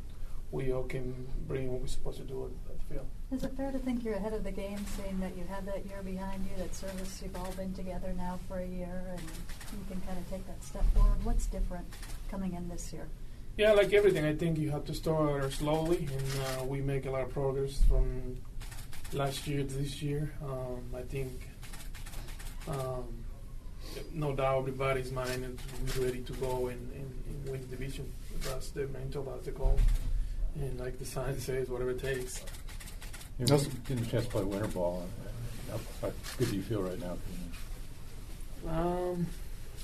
we 0.51 0.71
all 0.71 0.83
can 0.83 1.27
bring 1.47 1.71
what 1.71 1.81
we're 1.81 1.87
supposed 1.87 2.19
to 2.19 2.23
do 2.23 2.45
at, 2.45 2.51
the 2.77 2.93
field. 2.93 3.07
Is 3.31 3.43
it 3.43 3.57
fair 3.57 3.71
to 3.71 3.79
think 3.79 4.03
you're 4.03 4.13
ahead 4.13 4.33
of 4.33 4.43
the 4.43 4.51
game, 4.51 4.85
seeing 4.95 5.19
that 5.19 5.35
you 5.35 5.43
have 5.49 5.65
that 5.65 5.83
year 5.87 6.03
behind 6.03 6.45
you, 6.45 6.63
that 6.63 6.75
service 6.75 7.21
you've 7.23 7.35
all 7.35 7.51
been 7.53 7.73
together 7.73 8.13
now 8.15 8.39
for 8.47 8.59
a 8.59 8.65
year, 8.65 9.03
and 9.09 9.19
you 9.19 9.83
can 9.89 9.99
kind 10.01 10.17
of 10.19 10.29
take 10.29 10.45
that 10.45 10.63
step 10.63 10.85
forward? 10.93 11.23
What's 11.23 11.47
different 11.47 11.85
coming 12.29 12.53
in 12.53 12.69
this 12.69 12.93
year? 12.93 13.07
Yeah, 13.57 13.71
like 13.73 13.93
everything, 13.93 14.25
I 14.25 14.35
think 14.35 14.59
you 14.59 14.69
have 14.69 14.85
to 14.85 14.93
start 14.93 15.51
slowly, 15.53 16.07
and 16.11 16.61
uh, 16.61 16.65
we 16.65 16.81
make 16.81 17.07
a 17.07 17.11
lot 17.11 17.21
of 17.21 17.29
progress 17.29 17.81
from 17.89 18.37
last 19.11 19.47
year 19.47 19.63
to 19.63 19.73
this 19.73 20.03
year. 20.03 20.33
Um, 20.43 20.83
I 20.95 21.01
think, 21.01 21.49
um, 22.67 23.22
no 24.13 24.36
doubt, 24.36 24.60
everybody's 24.60 25.12
mind 25.12 25.60
is 25.88 25.97
ready 25.97 26.21
to 26.21 26.34
go 26.34 26.67
and, 26.67 26.91
and, 26.93 27.23
and 27.27 27.49
win 27.49 27.62
the 27.62 27.67
division 27.67 28.12
that's 28.43 28.69
the 28.71 28.88
mental, 28.88 29.23
that's 29.23 29.45
the 29.45 29.51
goal. 29.51 29.79
And 30.56 30.79
like 30.79 30.99
the 30.99 31.06
sign 31.06 31.39
says, 31.39 31.69
whatever 31.69 31.91
it 31.91 32.01
takes. 32.01 32.43
You're 33.39 33.47
getting 33.47 34.06
a 34.06 34.08
chance 34.08 34.25
to 34.25 34.32
play 34.32 34.43
winter 34.43 34.67
ball. 34.67 35.06
How, 35.71 35.79
how 36.01 36.13
good 36.38 36.49
do 36.49 36.56
you 36.56 36.62
feel 36.62 36.82
right 36.82 36.99
now? 36.99 37.17
Um, 38.69 39.25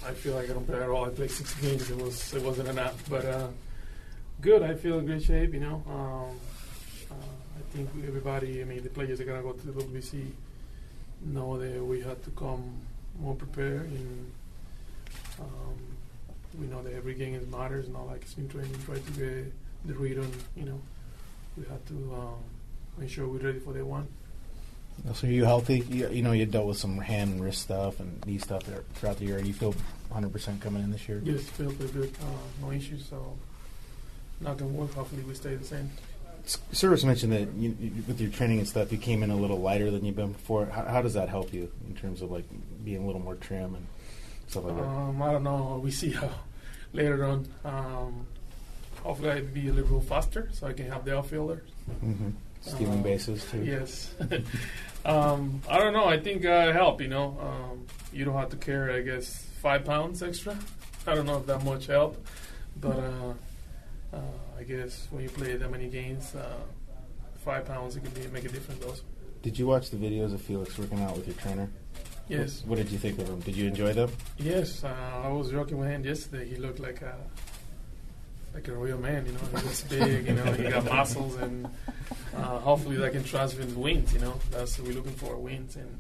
I 0.06 0.12
feel 0.12 0.36
like 0.36 0.50
I 0.50 0.54
don't 0.54 0.66
play 0.66 0.82
at 0.82 0.90
all. 0.90 1.06
I 1.06 1.10
played 1.10 1.32
six 1.32 1.54
games. 1.56 1.90
It 1.90 1.98
was 1.98 2.34
it 2.34 2.44
wasn't 2.44 2.70
enough, 2.70 3.04
but 3.10 3.26
uh, 3.26 3.48
good. 4.40 4.62
I 4.62 4.76
feel 4.76 5.00
in 5.00 5.06
great 5.06 5.24
shape. 5.24 5.54
You 5.54 5.60
know, 5.62 5.84
um, 5.88 6.40
uh, 7.12 7.16
I 7.58 7.76
think 7.76 7.90
everybody. 8.08 8.62
I 8.62 8.66
mean, 8.66 8.84
the 8.84 8.90
players 8.90 9.20
are 9.20 9.26
gonna 9.26 9.42
go 9.42 9.54
to 9.54 9.68
the 9.68 9.84
WBC 9.84 10.28
know 11.26 11.58
that 11.58 11.84
we 11.84 12.00
had 12.02 12.24
to 12.24 12.30
come 12.32 12.64
more 13.20 13.36
prepared, 13.36 13.86
and 13.92 14.32
um, 15.40 15.78
we 16.60 16.68
know 16.68 16.82
that 16.84 16.94
every 16.94 17.14
game 17.14 17.36
is 17.36 17.48
matters. 17.48 17.88
Not 17.90 18.08
like 18.08 18.26
spring 18.28 18.50
training. 18.50 18.76
Try 18.86 18.96
to 18.96 19.12
get 19.12 19.54
the 19.86 19.94
read 19.94 20.20
on. 20.20 20.32
You 20.56 20.66
know, 20.66 20.82
we 21.58 21.66
have 21.66 21.86
to 21.88 21.94
um, 22.14 22.44
make 22.98 23.10
sure 23.10 23.28
we're 23.28 23.40
ready 23.40 23.60
for 23.60 23.74
the 23.74 23.86
one. 23.86 24.08
So 25.14 25.28
are 25.28 25.32
you 25.32 25.46
healthy? 25.46 25.80
You, 25.90 26.10
you 26.10 26.22
know, 26.22 26.34
you 26.34 26.46
dealt 26.46 26.68
with 26.68 26.78
some 26.78 26.98
hand 26.98 27.32
and 27.32 27.44
wrist 27.44 27.62
stuff 27.62 28.00
and 28.00 28.26
knee 28.26 28.38
stuff 28.38 28.64
throughout 28.96 29.18
the 29.18 29.26
year. 29.26 29.40
You 29.40 29.54
feel 29.54 29.74
100% 30.12 30.62
coming 30.62 30.84
in 30.84 30.92
this 30.92 31.08
year? 31.08 31.22
Yes, 31.24 31.42
feel 31.44 31.72
pretty 31.72 31.94
good. 31.94 32.14
Uh, 32.22 32.66
no 32.66 32.72
issues. 32.72 33.06
So, 33.06 33.38
not 34.42 34.58
gonna 34.58 34.72
work. 34.72 34.94
Hopefully, 34.94 35.24
we 35.24 35.34
stay 35.36 35.56
the 35.56 35.66
same. 35.66 35.90
Servais 36.46 37.04
mentioned 37.06 37.34
that 37.34 37.54
you, 37.56 37.76
you, 37.80 37.92
with 38.08 38.20
your 38.22 38.30
training 38.32 38.60
and 38.60 38.68
stuff, 38.68 38.92
you 38.92 38.98
came 38.98 39.24
in 39.24 39.32
a 39.32 39.36
little 39.36 39.60
lighter 39.60 39.92
than 39.92 40.06
you've 40.06 40.16
been 40.16 40.34
before. 40.34 40.66
How, 40.66 40.84
how 40.86 41.02
does 41.02 41.14
that 41.14 41.30
help 41.30 41.54
you 41.54 41.72
in 41.88 41.96
terms 41.96 42.22
of 42.22 42.32
like 42.32 42.46
being 42.84 43.04
a 43.04 43.06
little 43.06 43.22
more 43.22 43.36
trim 43.36 43.76
and 43.76 43.86
stuff 44.48 44.66
like 44.66 44.76
that? 44.76 44.84
Um, 44.84 45.22
I 45.22 45.32
don't 45.32 45.44
know. 45.44 45.80
We 45.84 45.92
see 45.92 46.12
how 46.12 46.30
later 46.94 47.24
on. 47.26 47.48
Um, 47.64 48.28
hopefully, 49.04 49.32
I'd 49.32 49.54
be 49.54 49.70
a 49.70 49.74
little 49.74 50.02
faster 50.02 50.50
so 50.52 50.68
I 50.68 50.74
can 50.74 50.90
have 50.90 51.06
the 51.06 51.18
outfielder. 51.18 51.64
Mm-hmm. 52.04 52.30
Stealing 52.62 52.94
Um, 52.96 53.04
bases 53.04 53.46
too. 53.50 53.64
Yes. 53.64 54.14
um, 55.06 55.62
I 55.70 55.78
don't 55.80 55.94
know. 55.94 56.06
I 56.06 56.20
think 56.20 56.46
uh, 56.46 56.74
help. 56.74 57.02
You 57.02 57.08
know, 57.08 57.38
um, 57.42 57.86
you 58.12 58.26
don't 58.26 58.36
have 58.36 58.50
to 58.50 58.58
carry. 58.58 58.96
I 58.96 59.02
guess 59.02 59.46
five 59.62 59.86
pounds 59.86 60.22
extra. 60.22 60.58
I 61.08 61.16
don't 61.16 61.26
know 61.26 61.38
if 61.38 61.46
that 61.46 61.64
much 61.64 61.88
help, 61.88 62.18
but 62.80 62.98
uh, 63.00 63.34
uh, 64.14 64.18
I 64.58 64.64
guess 64.64 65.08
when 65.12 65.24
you 65.24 65.30
play 65.30 65.56
that 65.56 65.72
many 65.72 65.88
games, 65.88 66.36
uh, 66.36 66.58
five 67.38 67.66
pounds 67.66 67.96
it 67.96 68.04
can 68.04 68.12
be, 68.12 68.28
make 68.28 68.46
a 68.46 68.50
difference. 68.50 68.84
Also. 68.84 69.04
Did 69.42 69.58
you 69.58 69.68
watch 69.68 69.90
the 69.90 69.98
videos 69.98 70.34
of 70.34 70.42
Felix 70.42 70.78
working 70.78 71.02
out 71.02 71.16
with 71.16 71.28
your 71.28 71.36
trainer? 71.38 71.70
Yes. 72.28 72.62
What, 72.62 72.70
what 72.70 72.78
did 72.78 72.92
you 72.92 73.00
think 73.00 73.20
of 73.20 73.28
him? 73.28 73.40
Did 73.40 73.56
you 73.56 73.68
enjoy 73.68 73.94
them? 73.94 74.12
Yes, 74.38 74.84
uh, 74.84 75.22
I 75.24 75.30
was 75.30 75.50
joking 75.50 75.78
with 75.78 75.90
him 75.90 76.04
yesterday. 76.04 76.48
He 76.48 76.58
looked 76.58 76.80
like 76.80 77.02
a 77.02 77.16
like 78.54 78.68
a 78.68 78.74
real 78.74 78.98
man. 78.98 79.26
You 79.26 79.32
know, 79.34 79.60
he 79.60 79.68
was 79.68 79.82
big. 79.84 80.28
You 80.28 80.34
know, 80.34 80.52
he 80.54 80.64
got 80.70 80.86
muscles, 80.86 81.36
and 81.38 81.68
uh, 82.36 82.60
hopefully 82.60 82.98
that 82.98 83.14
can 83.14 83.24
transfer 83.24 83.62
into 83.62 83.80
wins. 83.80 84.14
You 84.14 84.20
know, 84.20 84.40
that's 84.52 84.78
what 84.78 84.88
we're 84.88 84.96
looking 84.96 85.14
for 85.14 85.38
wins. 85.38 85.76
And 85.76 86.00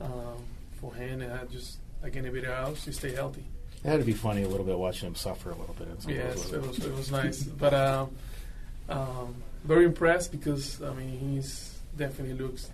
um, 0.00 0.44
for 0.80 0.94
him, 0.94 1.20
had 1.20 1.50
just 1.50 1.78
like 2.02 2.16
anybody 2.16 2.46
else, 2.46 2.84
he 2.84 2.92
stay 2.92 3.12
healthy. 3.12 3.44
It 3.84 3.88
had 3.88 4.00
to 4.00 4.06
be 4.06 4.12
funny 4.12 4.42
a 4.42 4.48
little 4.48 4.66
bit 4.66 4.78
watching 4.78 5.08
him 5.08 5.14
suffer 5.14 5.50
a 5.50 5.54
little 5.54 5.74
bit. 5.74 5.88
in 5.88 6.00
some 6.00 6.12
of 6.12 6.18
those 6.18 6.44
Yes, 6.44 6.52
it 6.52 6.66
was 6.66 6.78
it 6.84 6.94
was 6.94 7.12
nice, 7.12 7.42
but 7.42 7.74
um, 7.74 8.10
um, 8.88 9.34
very 9.64 9.84
impressed 9.84 10.32
because 10.32 10.82
I 10.82 10.92
mean 10.94 11.18
he's 11.18 11.78
definitely 11.96 12.34
looks 12.34 12.70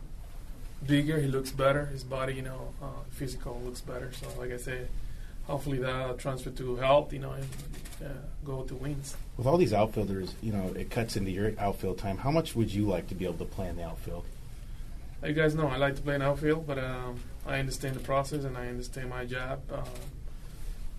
bigger. 0.86 1.20
He 1.20 1.28
looks 1.28 1.50
better. 1.50 1.86
His 1.86 2.04
body, 2.04 2.34
you 2.34 2.42
know, 2.42 2.72
uh, 2.82 2.86
physical 3.10 3.60
looks 3.64 3.80
better. 3.80 4.12
So 4.12 4.28
like 4.38 4.52
I 4.52 4.56
said, 4.56 4.88
hopefully 5.46 5.78
that 5.78 6.18
transfer 6.18 6.50
to 6.50 6.76
health, 6.76 7.12
you 7.12 7.18
know, 7.18 7.32
and 7.32 7.46
uh, 8.04 8.08
go 8.44 8.62
to 8.62 8.74
wins. 8.74 9.16
With 9.36 9.46
all 9.46 9.56
these 9.56 9.72
outfielders, 9.72 10.34
you 10.42 10.52
know, 10.52 10.72
it 10.76 10.90
cuts 10.90 11.16
into 11.16 11.30
your 11.30 11.52
outfield 11.58 11.98
time. 11.98 12.18
How 12.18 12.30
much 12.30 12.54
would 12.54 12.72
you 12.72 12.86
like 12.86 13.08
to 13.08 13.14
be 13.14 13.24
able 13.24 13.38
to 13.38 13.44
play 13.44 13.68
in 13.68 13.76
the 13.76 13.84
outfield? 13.84 14.24
You 15.24 15.32
guys 15.32 15.54
know 15.54 15.68
I 15.68 15.76
like 15.76 15.96
to 15.96 16.02
play 16.02 16.16
in 16.16 16.22
outfield, 16.22 16.66
but 16.66 16.78
um, 16.78 17.18
I 17.46 17.58
understand 17.58 17.96
the 17.96 18.00
process 18.00 18.44
and 18.44 18.56
I 18.58 18.68
understand 18.68 19.08
my 19.08 19.24
job. 19.24 19.60
Um, 19.72 19.84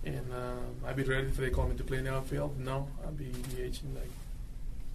and 0.06 0.32
uh, 0.32 0.86
I'd 0.88 0.96
be 0.96 1.02
ready 1.02 1.26
if 1.26 1.36
they 1.36 1.50
call 1.50 1.66
me 1.66 1.76
to 1.76 1.84
play 1.84 1.98
in 1.98 2.04
the 2.04 2.14
outfield. 2.14 2.58
No, 2.58 2.88
I'd 3.04 3.18
be 3.18 3.26
DH 3.26 3.80
like 3.94 4.10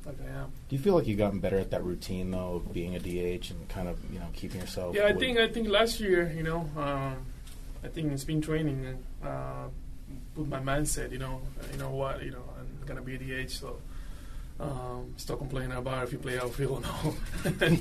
like 0.06 0.16
I 0.22 0.40
am. 0.40 0.52
Do 0.70 0.76
you 0.76 0.82
feel 0.82 0.96
like 0.96 1.06
you've 1.06 1.18
gotten 1.20 1.40
better 1.40 1.60
at 1.60 1.70
that 1.72 1.84
routine 1.84 2.32
though 2.32 2.56
of 2.56 2.74
being 2.74 2.96
a 2.96 3.00
DH 3.00 3.52
and 3.52 3.68
kind 3.70 3.88
of 3.88 4.00
you 4.12 4.20
know 4.20 4.28
keeping 4.34 4.62
yourself? 4.62 4.96
Yeah, 4.96 5.06
I 5.06 5.14
think 5.14 5.38
I 5.38 5.48
think 5.50 5.68
last 5.68 6.00
year, 6.00 6.32
you 6.36 6.44
know, 6.44 6.70
um, 6.78 7.26
I 7.84 7.88
think 7.90 8.12
in 8.12 8.18
spring 8.18 8.42
training, 8.42 8.98
uh, 9.24 9.68
put 10.36 10.48
my 10.48 10.60
mindset, 10.60 11.12
you 11.12 11.20
know, 11.20 11.42
you 11.72 11.78
know 11.78 11.90
what, 11.90 12.24
you 12.24 12.32
know, 12.32 12.44
I'm 12.58 12.88
gonna 12.88 13.02
be 13.02 13.16
a 13.16 13.46
DH, 13.46 13.52
so 13.52 13.78
um, 14.60 15.14
stop 15.18 15.40
complaining 15.40 15.74
about 15.74 16.04
if 16.04 16.14
you 16.14 16.20
play 16.20 16.40
outfield 16.40 16.86
or 17.04 17.14
no. 17.60 17.78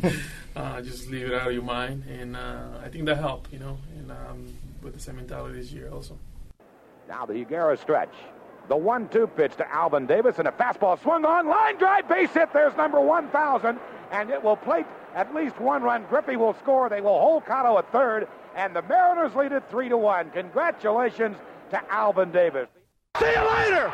uh, 0.56 0.80
just 0.82 1.08
leave 1.08 1.26
it 1.26 1.34
out 1.34 1.48
of 1.48 1.54
your 1.54 1.62
mind, 1.62 2.04
and 2.10 2.36
uh, 2.36 2.80
I 2.84 2.88
think 2.88 3.06
that 3.06 3.18
helped, 3.18 3.52
you 3.52 3.60
know, 3.60 3.78
and 3.98 4.10
um, 4.10 4.46
with 4.82 4.94
the 4.94 5.00
same 5.00 5.16
mentality 5.16 5.60
this 5.60 5.70
year 5.70 5.90
also. 5.90 6.18
Now 7.10 7.26
the 7.26 7.34
Higuera 7.34 7.76
stretch. 7.76 8.14
The 8.68 8.76
one-two 8.76 9.26
pitch 9.26 9.56
to 9.56 9.68
Alvin 9.68 10.06
Davis 10.06 10.38
and 10.38 10.46
a 10.46 10.52
fastball 10.52 11.02
swung 11.02 11.24
on. 11.24 11.48
Line 11.48 11.76
drive, 11.76 12.08
base 12.08 12.30
hit. 12.30 12.52
There's 12.52 12.74
number 12.76 13.00
1,000, 13.00 13.80
and 14.12 14.30
it 14.30 14.40
will 14.42 14.56
plate 14.56 14.86
at 15.16 15.34
least 15.34 15.58
one 15.58 15.82
run. 15.82 16.04
Griffey 16.08 16.36
will 16.36 16.54
score. 16.54 16.88
They 16.88 17.00
will 17.00 17.18
hold 17.18 17.44
Cotto 17.44 17.76
at 17.80 17.90
third, 17.90 18.28
and 18.54 18.74
the 18.76 18.82
Mariners 18.82 19.34
lead 19.34 19.50
it 19.50 19.64
three 19.68 19.88
to 19.88 19.96
one. 19.96 20.30
Congratulations 20.30 21.36
to 21.70 21.92
Alvin 21.92 22.30
Davis. 22.30 22.68
See 23.18 23.26
you 23.26 23.50
later. 23.50 23.88